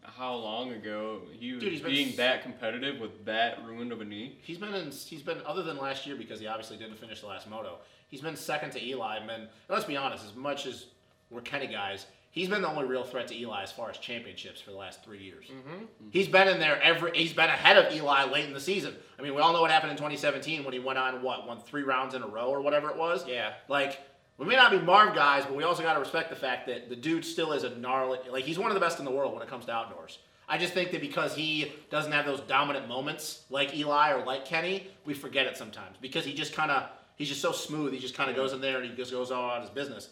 How 0.03 0.35
long 0.35 0.71
ago 0.73 1.23
he 1.33 1.53
was 1.53 1.63
Dude, 1.63 1.73
he's 1.73 1.81
been 1.83 1.91
being 1.91 2.17
that 2.17 2.43
competitive 2.43 3.01
with 3.01 3.25
that 3.25 3.65
ruined 3.67 3.91
of 3.93 4.01
a 4.01 4.05
knee? 4.05 4.39
He's 4.43 4.59
been 4.59 4.75
in. 4.75 4.91
He's 4.91 5.23
been 5.23 5.39
other 5.47 5.63
than 5.63 5.77
last 5.77 6.07
year 6.07 6.17
because 6.17 6.41
he 6.41 6.47
obviously 6.47 6.79
didn't 6.79 6.97
finish 6.97 7.21
the 7.21 7.27
last 7.27 7.51
moto. 7.51 7.79
He's 8.09 8.21
been 8.23 8.37
second 8.37 8.71
to 8.73 8.83
Eli. 8.83 9.17
And, 9.17 9.27
been, 9.27 9.41
and 9.41 9.49
let's 9.69 9.85
be 9.85 9.97
honest, 9.97 10.25
as 10.25 10.35
much 10.35 10.67
as 10.67 10.87
we're 11.31 11.41
Kenny 11.41 11.67
guys, 11.67 12.07
he's 12.31 12.49
been 12.49 12.63
the 12.63 12.69
only 12.69 12.85
real 12.85 13.05
threat 13.05 13.29
to 13.29 13.37
Eli 13.37 13.63
as 13.63 13.73
far 13.73 13.91
as 13.91 13.99
championships 13.99 14.61
for 14.61 14.71
the 14.71 14.77
last 14.77 15.05
three 15.05 15.23
years. 15.23 15.47
Mm-hmm. 15.47 15.85
He's 16.11 16.29
been 16.29 16.49
in 16.49 16.59
there 16.59 16.81
every. 16.83 17.13
He's 17.15 17.33
been 17.33 17.49
ahead 17.49 17.77
of 17.77 17.93
Eli 17.95 18.25
late 18.25 18.45
in 18.45 18.53
the 18.53 18.61
season. 18.61 18.95
I 19.19 19.23
mean, 19.23 19.35
we 19.35 19.41
all 19.41 19.53
know 19.53 19.61
what 19.61 19.71
happened 19.71 19.93
in 19.93 19.97
2017 19.97 20.65
when 20.65 20.73
he 20.73 20.81
went 20.81 20.99
on 20.99 21.23
what 21.23 21.47
won 21.47 21.59
three 21.61 21.83
rounds 21.83 22.15
in 22.15 22.23
a 22.23 22.27
row 22.27 22.49
or 22.49 22.61
whatever 22.61 22.91
it 22.91 22.97
was. 22.97 23.27
Yeah. 23.27 23.53
Like 23.69 24.01
we 24.37 24.47
may 24.47 24.57
not 24.57 24.71
be 24.71 24.79
Marv 24.79 25.15
guys, 25.15 25.45
but 25.45 25.55
we 25.55 25.63
also 25.63 25.83
got 25.83 25.95
to 25.95 26.01
respect 26.01 26.31
the 26.31 26.37
fact 26.37 26.67
that 26.67 26.89
the 26.89 26.97
dude 26.97 27.25
still 27.25 27.53
is 27.53 27.63
a 27.63 27.71
gnarly. 27.77 28.19
Like 28.31 28.45
he's 28.45 28.59
one 28.59 28.71
of 28.71 28.75
the 28.75 28.81
best 28.81 28.99
in 28.99 29.05
the 29.05 29.11
world 29.11 29.33
when 29.33 29.43
it 29.43 29.49
comes 29.49 29.65
to 29.67 29.73
outdoors. 29.73 30.19
I 30.49 30.59
just 30.59 30.75
think 30.75 30.91
that 30.91 31.01
because 31.01 31.35
he 31.35 31.73
doesn't 31.91 32.13
have 32.13 32.27
those 32.27 32.41
dominant 32.41 32.87
moments 32.87 33.45
like 33.49 33.75
Eli 33.75 34.13
or 34.13 34.25
like 34.25 34.45
Kenny, 34.45 34.89
we 35.07 35.15
forget 35.15 35.47
it 35.47 35.57
sometimes 35.57 35.97
because 36.01 36.25
he 36.25 36.35
just 36.35 36.53
kind 36.53 36.71
of 36.71 36.85
he's 37.17 37.29
just 37.29 37.41
so 37.41 37.53
smooth. 37.53 37.93
He 37.93 37.99
just 37.99 38.15
kind 38.15 38.29
of 38.29 38.37
goes 38.37 38.53
in 38.53 38.61
there 38.61 38.81
and 38.81 38.91
he 38.91 38.97
just 38.97 39.13
goes 39.13 39.31
all 39.31 39.51
on 39.51 39.61
his 39.63 39.71
business. 39.71 40.11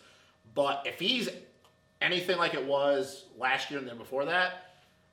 But 0.55 0.83
if 0.87 0.99
he's 0.99 1.29
anything 2.01 2.37
like 2.39 2.55
it 2.55 2.65
was 2.67 3.25
last 3.39 3.71
year 3.71 3.79
and 3.81 3.89
then 3.89 3.99
before 3.99 4.25
that, 4.27 4.53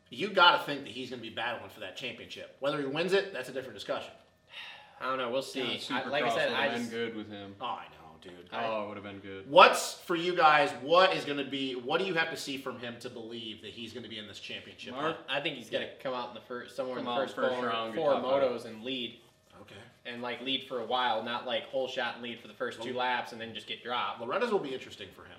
you 0.10 0.30
got 0.30 0.58
to 0.60 0.64
think 0.66 0.84
that 0.84 0.92
he's 0.92 1.10
going 1.10 1.22
to 1.22 1.28
be 1.28 1.34
battling 1.34 1.70
for 1.70 1.82
that 1.82 1.96
championship. 1.96 2.56
Whether 2.60 2.80
he 2.80 2.86
wins 2.88 3.14
it, 3.14 3.32
that's 3.32 3.50
a 3.50 3.52
different 3.52 3.76
discussion. 3.76 4.12
I 5.00 5.06
don't 5.06 5.18
know. 5.18 5.30
We'll 5.30 5.42
see. 5.42 5.80
Yeah, 5.90 6.02
I, 6.06 6.10
like 6.10 6.24
I 6.26 6.30
said, 6.36 6.52
would've 6.52 6.74
been 6.74 6.90
good 6.90 7.16
with 7.16 7.30
him. 7.30 7.56
Oh, 7.62 7.66
I 7.66 7.84
know, 7.86 8.18
dude. 8.22 8.34
I- 8.52 8.66
Oh, 8.66 8.84
it 8.84 8.88
would 8.90 8.98
have 8.98 9.04
been 9.06 9.20
good. 9.20 9.50
What's 9.50 9.94
for 9.94 10.16
you 10.16 10.36
guys? 10.36 10.72
What 10.82 11.14
is 11.16 11.24
going 11.24 11.38
to 11.38 11.50
be? 11.50 11.74
What 11.74 12.00
do 12.02 12.06
you 12.06 12.16
have 12.16 12.32
to 12.32 12.38
see 12.38 12.58
from 12.58 12.80
him 12.80 12.96
to 13.00 13.10
believe 13.10 13.62
that 13.62 13.72
he's 13.72 13.94
going 13.94 14.04
to 14.04 14.10
be 14.10 14.18
in 14.18 14.28
this 14.28 14.40
championship? 14.40 14.94
Mark? 14.96 15.18
I 15.30 15.40
think 15.40 15.56
he's 15.56 15.70
gonna 15.70 15.88
come 16.04 16.14
out 16.14 16.30
in 16.30 16.34
the 16.36 16.42
first 16.42 16.76
somewhere 16.76 16.98
Come 16.98 17.08
in 17.08 17.14
the 17.16 17.22
first, 17.22 17.36
first 17.36 17.56
four, 17.56 17.66
round, 17.68 17.96
four 17.96 18.14
motos 18.16 18.66
and 18.66 18.84
lead 18.84 19.12
Okay. 19.12 19.20
And 20.12 20.22
like 20.22 20.42
lead 20.42 20.66
for 20.68 20.80
a 20.80 20.86
while, 20.86 21.24
not 21.24 21.46
like 21.46 21.64
whole 21.66 21.88
shot 21.88 22.16
and 22.16 22.24
lead 22.24 22.40
for 22.40 22.48
the 22.48 22.54
first 22.54 22.82
two 22.82 22.94
laps 22.94 23.32
and 23.32 23.40
then 23.40 23.54
just 23.54 23.68
get 23.68 23.84
dropped. 23.84 24.20
Loretta's 24.22 24.52
will 24.52 24.60
be 24.60 24.74
interesting 24.74 25.08
for 25.16 25.24
him. 25.24 25.38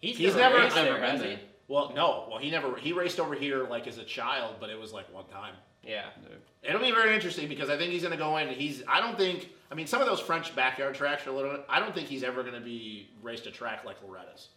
He's, 0.00 0.16
He's 0.16 0.34
never, 0.34 0.54
never- 0.54 0.64
raced 0.64 0.76
never 0.76 0.88
there, 0.90 1.00
been 1.00 1.10
has 1.10 1.20
there. 1.20 1.30
he? 1.36 1.38
Well, 1.68 1.92
no. 1.94 2.26
Well, 2.28 2.38
he 2.38 2.50
never. 2.50 2.76
He 2.76 2.92
raced 2.92 3.18
over 3.18 3.34
here 3.34 3.66
like 3.68 3.86
as 3.86 3.96
a 3.98 4.04
child, 4.04 4.56
but 4.60 4.68
it 4.70 4.78
was 4.78 4.92
like 4.92 5.12
one 5.14 5.24
time. 5.26 5.54
Yeah. 5.82 6.06
It'll 6.62 6.80
be 6.80 6.90
very 6.92 7.14
interesting 7.14 7.48
because 7.48 7.70
I 7.70 7.76
think 7.78 7.90
he's 7.92 8.02
going 8.02 8.12
to 8.12 8.18
go 8.18 8.36
in. 8.36 8.48
and 8.48 8.56
He's. 8.56 8.82
I 8.88 9.00
don't 9.00 9.16
think. 9.16 9.48
I 9.70 9.74
mean, 9.74 9.86
some 9.86 10.00
of 10.02 10.06
those 10.06 10.20
French 10.20 10.54
backyard 10.54 10.94
tracks 10.94 11.26
are 11.26 11.30
a 11.30 11.32
little. 11.32 11.58
I 11.68 11.80
don't 11.80 11.94
think 11.94 12.08
he's 12.08 12.22
ever 12.22 12.42
going 12.42 12.54
to 12.54 12.60
be 12.60 13.08
raced 13.22 13.46
a 13.46 13.50
track 13.50 13.84
like 13.86 13.96
Loretta's. 14.06 14.48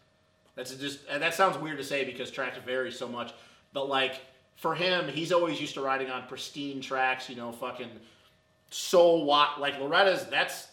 That's 0.55 0.75
just. 0.75 0.99
And 1.09 1.21
that 1.23 1.33
sounds 1.33 1.57
weird 1.57 1.77
to 1.77 1.83
say 1.83 2.03
because 2.03 2.29
tracks 2.29 2.57
vary 2.65 2.91
so 2.91 3.07
much. 3.07 3.33
But 3.71 3.87
like 3.87 4.19
for 4.57 4.75
him, 4.75 5.07
he's 5.07 5.31
always 5.31 5.61
used 5.61 5.75
to 5.75 5.81
riding 5.81 6.09
on 6.09 6.27
pristine 6.27 6.81
tracks. 6.81 7.29
You 7.29 7.37
know, 7.37 7.53
fucking 7.53 7.89
so 8.69 9.17
what 9.23 9.59
like 9.59 9.79
Loretta's. 9.79 10.25
That's 10.25 10.67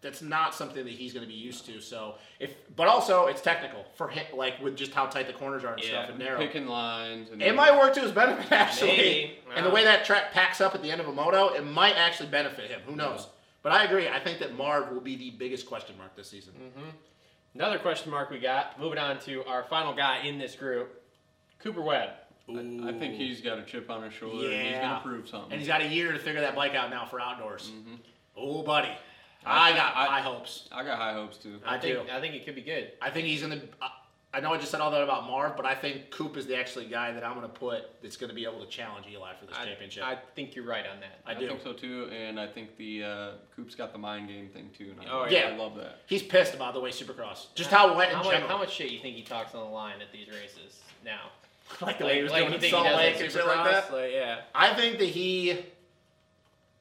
that's 0.00 0.22
not 0.22 0.54
something 0.54 0.84
that 0.84 0.92
he's 0.92 1.12
going 1.12 1.26
to 1.26 1.32
be 1.32 1.38
used 1.38 1.66
to. 1.66 1.80
So 1.80 2.14
if, 2.38 2.54
but 2.76 2.86
also 2.86 3.26
it's 3.26 3.40
technical 3.40 3.84
for 3.96 4.08
him, 4.08 4.24
like 4.36 4.60
with 4.62 4.76
just 4.76 4.92
how 4.92 5.06
tight 5.06 5.26
the 5.26 5.32
corners 5.32 5.64
are 5.64 5.74
and 5.74 5.82
Yeah, 5.82 5.88
stuff 5.88 6.10
and 6.10 6.18
narrow. 6.18 6.38
Picking 6.38 6.68
lines. 6.68 7.30
And 7.30 7.42
It 7.42 7.54
might 7.54 7.76
work 7.76 7.94
to 7.94 8.00
his 8.00 8.12
benefit 8.12 8.50
actually. 8.52 8.96
Maybe. 8.96 9.38
And 9.56 9.66
the 9.66 9.70
way 9.70 9.84
that 9.84 10.04
track 10.04 10.32
packs 10.32 10.60
up 10.60 10.74
at 10.74 10.82
the 10.82 10.90
end 10.90 11.00
of 11.00 11.08
a 11.08 11.12
moto, 11.12 11.48
it 11.48 11.64
might 11.64 11.96
actually 11.96 12.28
benefit 12.28 12.70
him. 12.70 12.80
Who 12.86 12.94
knows? 12.94 13.26
But 13.62 13.72
I 13.72 13.84
agree. 13.84 14.08
I 14.08 14.20
think 14.20 14.38
that 14.38 14.56
Marv 14.56 14.92
will 14.92 15.00
be 15.00 15.16
the 15.16 15.30
biggest 15.30 15.66
question 15.66 15.98
mark 15.98 16.14
this 16.14 16.30
season. 16.30 16.54
Mm-hmm. 16.54 16.90
Another 17.56 17.78
question 17.78 18.12
mark 18.12 18.30
we 18.30 18.38
got. 18.38 18.78
Moving 18.78 18.98
on 18.98 19.18
to 19.20 19.44
our 19.46 19.64
final 19.64 19.94
guy 19.94 20.20
in 20.24 20.38
this 20.38 20.54
group, 20.54 21.02
Cooper 21.58 21.82
Webb. 21.82 22.10
I, 22.50 22.88
I 22.88 22.98
think 22.98 23.14
he's 23.14 23.40
got 23.40 23.58
a 23.58 23.62
chip 23.64 23.90
on 23.90 24.02
his 24.02 24.12
shoulder. 24.14 24.46
and 24.46 24.52
he's 24.62 24.72
Yeah. 24.72 24.82
gonna 24.82 25.00
prove 25.00 25.28
something. 25.28 25.52
And 25.52 25.60
he's 25.60 25.68
got 25.68 25.80
a 25.82 25.86
year 25.86 26.12
to 26.12 26.18
figure 26.18 26.40
that 26.40 26.54
bike 26.54 26.74
out 26.74 26.90
now 26.90 27.04
for 27.06 27.20
outdoors. 27.20 27.70
Mm-hmm. 27.74 27.94
Oh, 28.36 28.62
buddy. 28.62 28.90
I, 29.44 29.70
I- 29.72 29.76
got 29.76 29.96
I- 29.96 30.06
high 30.06 30.20
hopes. 30.20 30.68
I 30.72 30.82
got 30.84 30.98
high 30.98 31.12
hopes 31.14 31.36
too. 31.36 31.60
I, 31.64 31.76
I 31.76 31.78
think 31.78 32.06
do. 32.06 32.12
I 32.12 32.20
think 32.20 32.34
it 32.34 32.44
could 32.44 32.54
be 32.54 32.62
good. 32.62 32.92
I 33.02 33.10
think 33.10 33.26
he's 33.26 33.42
going 33.42 33.60
to. 33.60 33.68
I 34.34 34.40
know 34.40 34.52
I 34.52 34.58
just 34.58 34.70
said 34.70 34.82
all 34.82 34.90
that 34.90 35.02
about 35.02 35.26
Marv, 35.26 35.56
but 35.56 35.64
I 35.64 35.74
think 35.74 36.10
Coop 36.10 36.36
is 36.36 36.44
the 36.46 36.54
actually 36.54 36.84
guy 36.84 37.12
that 37.12 37.24
I'm 37.24 37.32
going 37.34 37.46
to 37.50 37.52
put 37.52 37.84
that's 38.02 38.18
going 38.18 38.28
to 38.28 38.34
be 38.34 38.44
able 38.44 38.60
to 38.62 38.66
challenge 38.66 39.06
Eli 39.10 39.32
for 39.40 39.46
this 39.46 39.56
I, 39.56 39.64
championship. 39.64 40.04
I 40.04 40.18
think 40.36 40.54
you're 40.54 40.66
right 40.66 40.84
on 40.86 41.00
that. 41.00 41.20
I 41.24 41.30
I 41.30 41.34
do. 41.40 41.48
think 41.48 41.62
so 41.62 41.72
too, 41.72 42.10
and 42.12 42.38
I 42.38 42.46
think 42.46 42.76
the 42.76 43.04
uh, 43.04 43.30
Coop's 43.56 43.74
got 43.74 43.90
the 43.92 43.98
mind 43.98 44.28
game 44.28 44.50
thing 44.50 44.68
too. 44.76 44.90
And 44.90 45.08
I, 45.08 45.10
Oh, 45.10 45.20
I 45.22 45.28
yeah. 45.30 45.56
love 45.56 45.76
that. 45.76 46.00
He's 46.06 46.22
pissed 46.22 46.52
about 46.52 46.74
the 46.74 46.80
way 46.80 46.90
Supercross, 46.90 47.46
just 47.54 47.70
how 47.70 47.90
it 47.90 47.96
went 47.96 48.10
in 48.10 48.16
how 48.18 48.22
much, 48.22 48.32
general. 48.32 48.50
how 48.50 48.58
much 48.58 48.70
shit 48.74 48.90
you 48.90 48.98
think 49.00 49.16
he 49.16 49.22
talks 49.22 49.54
on 49.54 49.64
the 49.64 49.70
line 49.72 50.02
at 50.02 50.12
these 50.12 50.28
races 50.28 50.82
now? 51.02 51.30
like 51.80 51.98
the 51.98 52.04
way 52.06 52.16
he 52.16 52.22
was 52.22 52.32
doing 52.32 52.48
you 52.48 52.54
in 52.54 52.60
think 52.60 52.70
Salt 52.72 52.84
he 52.86 52.90
does 52.90 52.98
Lake 52.98 53.14
at 53.16 53.22
and 53.22 53.32
shit 53.32 53.46
like 53.46 53.70
that. 53.70 53.92
Like, 53.92 54.10
yeah. 54.12 54.40
I 54.54 54.74
think 54.74 54.98
that 54.98 55.06
he, 55.08 55.64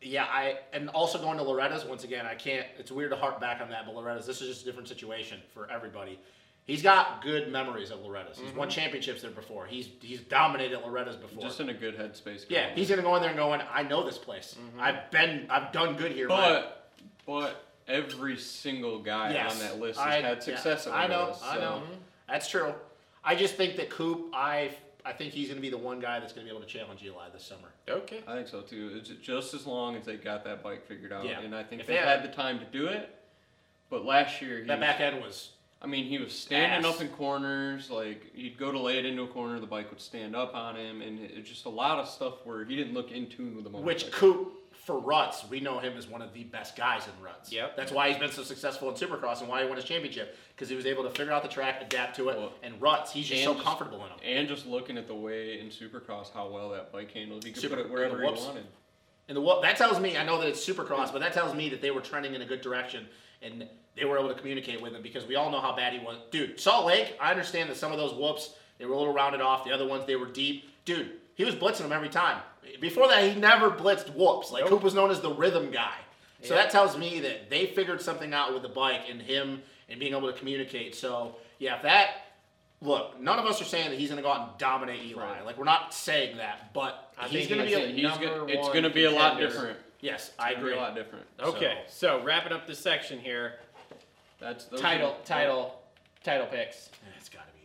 yeah, 0.01 0.25
I 0.25 0.57
and 0.73 0.89
also 0.89 1.19
going 1.19 1.37
to 1.37 1.43
Loretta's 1.43 1.83
once 1.85 2.03
again. 2.03 2.25
I 2.25 2.35
can't. 2.35 2.65
It's 2.77 2.91
weird 2.91 3.11
to 3.11 3.17
harp 3.17 3.39
back 3.41 3.61
on 3.61 3.69
that, 3.71 3.85
but 3.85 3.95
Loretta's. 3.95 4.25
This 4.25 4.41
is 4.41 4.49
just 4.49 4.61
a 4.61 4.65
different 4.65 4.87
situation 4.87 5.39
for 5.53 5.69
everybody. 5.71 6.19
He's 6.65 6.81
got 6.81 7.21
good 7.21 7.49
memories 7.51 7.91
of 7.91 7.99
Loretta's. 8.01 8.37
He's 8.37 8.49
Mm-hmm. 8.49 8.57
won 8.59 8.69
championships 8.69 9.21
there 9.21 9.31
before. 9.31 9.65
He's 9.65 9.89
he's 10.01 10.19
dominated 10.21 10.79
Loretta's 10.81 11.15
before. 11.15 11.41
Just 11.41 11.59
in 11.61 11.69
a 11.69 11.73
good 11.73 11.97
headspace. 11.97 12.45
yeah, 12.49 12.69
he's 12.75 12.89
gonna 12.89 13.01
go 13.01 13.15
in 13.15 13.21
there 13.21 13.31
and 13.31 13.39
going. 13.39 13.61
I 13.73 13.83
know 13.83 14.03
this 14.05 14.17
place. 14.17 14.55
Mm-hmm. 14.59 14.81
I've 14.81 15.09
been. 15.11 15.47
I've 15.49 15.71
done 15.71 15.95
good 15.95 16.11
here. 16.11 16.27
my- 16.27 16.35
But 16.35 16.89
but 17.25 17.63
every 17.87 18.37
single 18.37 18.99
guy 18.99 19.31
Yes, 19.33 19.53
on 19.53 19.59
that 19.59 19.79
list 19.79 19.97
I- 19.99 20.15
has 20.15 20.23
had 20.23 20.43
success. 20.43 20.85
yeah, 20.87 20.93
at 20.93 20.99
I 21.05 21.07
know. 21.07 21.21
Loretta's, 21.23 21.43
I 21.43 21.55
know. 21.57 21.81
That's 22.29 22.49
true. 22.49 22.73
I 23.27 23.35
just 23.35 23.55
think 23.55 23.75
that 23.75 23.89
Coop. 23.89 24.29
I 24.33 24.71
I 25.05 25.13
think 25.13 25.33
he's 25.33 25.47
going 25.47 25.57
to 25.57 25.61
be 25.61 25.69
the 25.69 25.77
one 25.77 25.99
guy 25.99 26.19
that's 26.19 26.33
going 26.33 26.45
to 26.47 26.51
be 26.51 26.57
able 26.57 26.65
to 26.67 26.71
challenge 26.71 27.01
Eli 27.03 27.29
this 27.33 27.43
summer. 27.43 27.69
Okay. 27.89 28.21
I 28.27 28.35
think 28.35 28.47
so 28.47 28.61
too. 28.61 28.91
It's 28.95 29.09
just 29.21 29.53
as 29.53 29.65
long 29.65 29.95
as 29.95 30.05
they 30.05 30.15
got 30.17 30.43
that 30.45 30.61
bike 30.63 30.85
figured 30.87 31.13
out, 31.13 31.25
Yeah. 31.25 31.39
and 31.39 31.55
I 31.55 31.63
think 31.63 31.81
If 31.81 31.87
they, 31.87 31.93
they 31.93 31.99
had 31.99 32.21
had- 32.21 32.23
the 32.31 32.35
time 32.35 32.59
to 32.59 32.65
do 32.65 32.87
it. 32.87 33.13
But 33.89 34.03
last 34.05 34.41
year, 34.41 34.59
he 34.59 34.63
That 34.65 34.79
was- 34.79 34.87
back 34.87 34.99
end 34.99 35.21
was 35.21 35.51
I 35.79 35.85
mean, 35.85 36.05
he 36.05 36.17
was 36.17 36.33
standing 36.33 36.83
Ass. 36.89 36.95
up 36.95 37.01
in 37.01 37.09
corners. 37.09 37.91
Like 37.91 38.33
he'd 38.33 38.57
go 38.57 38.71
to 38.71 38.79
lay 38.79 38.97
it 38.97 39.05
into 39.05 39.21
a 39.23 39.27
corner, 39.27 39.59
the 39.59 39.67
bike 39.67 39.89
would 39.91 40.01
stand 40.01 40.35
up 40.35 40.55
on 40.55 40.75
him, 40.75 41.01
and 41.03 41.19
it, 41.19 41.31
it's 41.35 41.47
just 41.49 41.65
a 41.65 41.69
lot 41.69 41.99
of 41.99 42.07
stuff 42.09 42.45
where 42.45 42.65
he 42.65 42.75
didn't 42.75 42.93
look 42.95 43.11
in 43.11 43.27
tune 43.27 43.55
with 43.55 43.63
the 43.63 43.69
motorcycle. 43.69 43.85
Which 43.85 44.11
Coop 44.11 44.53
for 44.87 44.97
ruts, 44.99 45.43
we 45.49 45.59
know 45.59 45.79
him 45.79 45.97
as 45.97 46.07
one 46.07 46.21
of 46.21 46.31
the 46.33 46.45
best 46.45 46.77
guys 46.77 47.03
in 47.07 47.21
ruts. 47.21 47.51
Yep. 47.51 47.75
That's 47.75 47.91
why 47.91 48.07
he's 48.07 48.17
been 48.17 48.31
so 48.31 48.41
successful 48.41 48.87
in 48.89 48.95
Supercross 48.95 49.41
and 49.41 49.49
why 49.49 49.61
he 49.61 49.67
won 49.67 49.75
his 49.75 49.83
championship 49.83 50.37
because 50.55 50.69
he 50.69 50.77
was 50.77 50.85
able 50.85 51.03
to 51.03 51.09
figure 51.09 51.33
out 51.33 51.43
the 51.43 51.49
track, 51.49 51.81
adapt 51.81 52.15
to 52.15 52.29
it, 52.29 52.37
Well, 52.37 52.53
and 52.63 52.81
ruts. 52.81 53.11
He's 53.11 53.27
just 53.27 53.43
so 53.43 53.51
just- 53.53 53.65
comfortable 53.65 54.01
in 54.03 54.09
them. 54.09 54.19
And 54.23 54.47
just 54.47 54.65
looking 54.65 54.97
at 54.97 55.05
the 55.05 55.13
way 55.13 55.59
in 55.59 55.67
Supercross 55.67 56.31
how 56.33 56.47
well 56.47 56.69
that 56.69 56.93
bike 56.93 57.11
handled, 57.11 57.43
he 57.43 57.51
could 57.51 57.61
Super- 57.61 57.75
put 57.75 57.85
it 57.85 57.91
wherever 57.91 58.17
he 58.17 58.23
wanted. 58.23 58.65
And 59.27 59.35
the 59.35 59.59
that 59.61 59.75
tells 59.75 59.99
me, 59.99 60.15
I 60.15 60.23
know 60.23 60.39
that 60.39 60.47
it's 60.47 60.65
Supercross, 60.65 61.11
but 61.11 61.19
that 61.19 61.33
tells 61.33 61.53
me 61.53 61.67
that 61.67 61.81
they 61.81 61.91
were 61.91 61.99
trending 61.99 62.33
in 62.33 62.41
a 62.41 62.45
good 62.45 62.61
direction 62.61 63.09
and 63.41 63.67
they 63.97 64.05
were 64.05 64.17
able 64.17 64.29
to 64.29 64.35
communicate 64.35 64.81
with 64.81 64.93
him 64.93 65.01
because 65.01 65.25
we 65.25 65.35
all 65.35 65.51
know 65.51 65.59
how 65.59 65.75
bad 65.75 65.91
he 65.91 65.99
was. 65.99 66.15
Dude, 66.31 66.61
Salt 66.61 66.85
Lake, 66.85 67.13
I 67.19 67.29
understand 67.31 67.69
that 67.69 67.75
some 67.75 67.91
of 67.91 67.97
those 67.97 68.13
whoops 68.13 68.55
they 68.77 68.85
were 68.85 68.93
a 68.93 68.97
little 68.97 69.13
rounded 69.13 69.41
off. 69.41 69.65
The 69.65 69.71
other 69.73 69.85
ones 69.85 70.05
they 70.07 70.15
were 70.15 70.27
deep. 70.27 70.69
Dude, 70.85 71.11
he 71.37 71.45
was 71.45 71.55
blitzing 71.55 71.83
them 71.83 71.93
every 71.93 72.09
time. 72.09 72.41
Before 72.81 73.07
that, 73.07 73.23
he 73.23 73.39
never 73.39 73.71
blitzed 73.71 74.13
whoops. 74.13 74.51
Like 74.51 74.63
Nope. 74.63 74.71
Coop 74.71 74.83
was 74.83 74.93
known 74.93 75.09
as 75.09 75.21
the 75.21 75.31
rhythm 75.31 75.71
guy. 75.71 75.93
So 76.43 76.53
Yeah. 76.53 76.63
that 76.63 76.71
tells 76.71 76.97
me 76.97 77.19
that 77.21 77.49
they 77.49 77.67
figured 77.67 78.01
something 78.01 78.33
out 78.33 78.53
with 78.53 78.61
the 78.63 78.69
bike 78.69 79.03
and 79.09 79.21
him 79.21 79.61
and 79.89 79.99
being 79.99 80.13
able 80.13 80.29
to 80.31 80.37
communicate. 80.37 80.93
So 80.95 81.35
yeah, 81.59 81.77
if 81.77 81.83
that 81.83 82.09
look, 82.81 83.19
none 83.19 83.39
of 83.39 83.45
us 83.45 83.59
are 83.61 83.65
saying 83.65 83.89
that 83.89 83.97
he's 83.97 84.09
going 84.09 84.17
to 84.17 84.23
go 84.23 84.31
out 84.31 84.49
and 84.49 84.57
dominate 84.59 85.01
Eli. 85.05 85.23
Right. 85.23 85.45
Like 85.45 85.57
we're 85.57 85.63
not 85.63 85.93
saying 85.93 86.37
that, 86.37 86.73
but 86.73 87.11
I 87.17 87.27
he's 87.27 87.47
think 87.47 87.49
going 87.61 87.61
to 87.71 87.77
be. 87.77 87.81
A, 87.83 87.87
He's 87.87 88.03
number 88.03 88.25
gonna, 88.39 88.45
it's 88.53 88.67
going 88.67 88.83
to 88.83 88.89
be 88.91 89.05
a 89.05 89.11
lot 89.11 89.39
different. 89.39 89.79
yes, 90.01 90.27
It's 90.27 90.35
I 90.39 90.51
agree. 90.51 90.73
a 90.73 90.77
lot 90.77 90.93
different. 90.93 91.25
Okay. 91.41 91.79
So 91.87 92.21
wrapping 92.23 92.51
up 92.53 92.67
this 92.67 92.77
section 92.79 93.19
here, 93.19 93.53
That's 94.39 94.65
title, 94.65 95.11
are- 95.11 95.25
title, 95.25 95.81
title 96.23 96.45
picks. 96.47 96.89
It's 97.17 97.29
got 97.29 97.47
to 97.47 97.53
be 97.53 97.56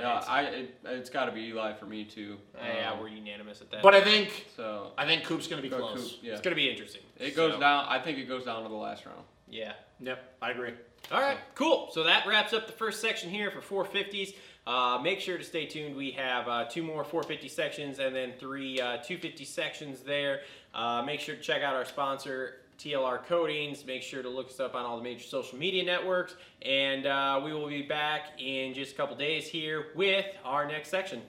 Eli. 0.00 0.08
Yeah, 0.08 0.24
I 0.28 0.42
it, 0.42 0.78
it's 0.84 1.10
got 1.10 1.26
to 1.26 1.32
be 1.32 1.42
Eli 1.48 1.72
for 1.74 1.86
me 1.86 2.04
too. 2.04 2.36
Uh, 2.54 2.64
yeah, 2.66 2.92
Um, 2.92 3.00
we're 3.00 3.08
unanimous 3.08 3.60
at 3.60 3.70
that. 3.70 3.82
But 3.82 3.94
I 3.94 4.00
think 4.02 4.46
so 4.56 4.92
I 4.98 5.06
think 5.06 5.24
Coop's 5.24 5.46
going 5.46 5.62
to 5.62 5.68
be 5.68 5.74
go 5.74 5.78
close. 5.78 6.12
Coop, 6.12 6.18
yeah. 6.22 6.32
it's 6.32 6.40
gonna 6.40 6.56
be 6.56 6.68
interesting. 6.70 7.02
It 7.18 7.36
goes 7.36 7.54
So, 7.54 7.60
down. 7.60 7.86
I 7.88 7.98
think 7.98 8.18
it 8.18 8.26
goes 8.28 8.44
down 8.44 8.62
to 8.62 8.68
the 8.68 8.74
last 8.74 9.06
round. 9.06 9.22
Yeah. 9.48 9.72
Yep, 10.00 10.36
I 10.40 10.50
agree. 10.52 10.72
All 11.10 11.20
right, 11.20 11.38
cool. 11.54 11.88
So 11.92 12.04
that 12.04 12.26
wraps 12.26 12.52
up 12.52 12.66
the 12.66 12.72
first 12.72 13.00
section 13.00 13.30
here 13.30 13.50
for 13.50 13.84
450s. 13.84 14.34
Uh, 14.66 14.98
make 15.02 15.18
sure 15.20 15.36
to 15.38 15.42
stay 15.44 15.66
tuned. 15.66 15.96
We 15.96 16.10
have 16.12 16.46
uh, 16.46 16.64
two 16.66 16.82
more 16.82 17.02
450 17.02 17.48
sections 17.48 17.98
and 17.98 18.14
then 18.14 18.34
three 18.38 18.80
uh, 18.80 18.98
250 18.98 19.44
sections 19.44 20.00
there. 20.00 20.42
Uh, 20.74 21.02
make 21.04 21.18
sure 21.20 21.34
to 21.34 21.40
check 21.40 21.62
out 21.62 21.74
our 21.74 21.84
sponsor, 21.84 22.56
TLR 22.80 23.26
Coatings. 23.26 23.84
Make 23.84 24.02
sure 24.02 24.22
to 24.22 24.28
look 24.30 24.48
us 24.48 24.58
up 24.58 24.74
on 24.74 24.86
all 24.86 24.96
the 24.96 25.02
major 25.02 25.24
social 25.24 25.58
media 25.58 25.84
networks. 25.84 26.34
And 26.62 27.06
uh, 27.06 27.40
we 27.44 27.52
will 27.52 27.68
be 27.68 27.82
back 27.82 28.40
in 28.40 28.72
just 28.72 28.92
a 28.92 28.96
couple 28.96 29.16
days 29.16 29.46
here 29.46 29.88
with 29.94 30.24
our 30.44 30.66
next 30.66 30.88
section. 30.88 31.20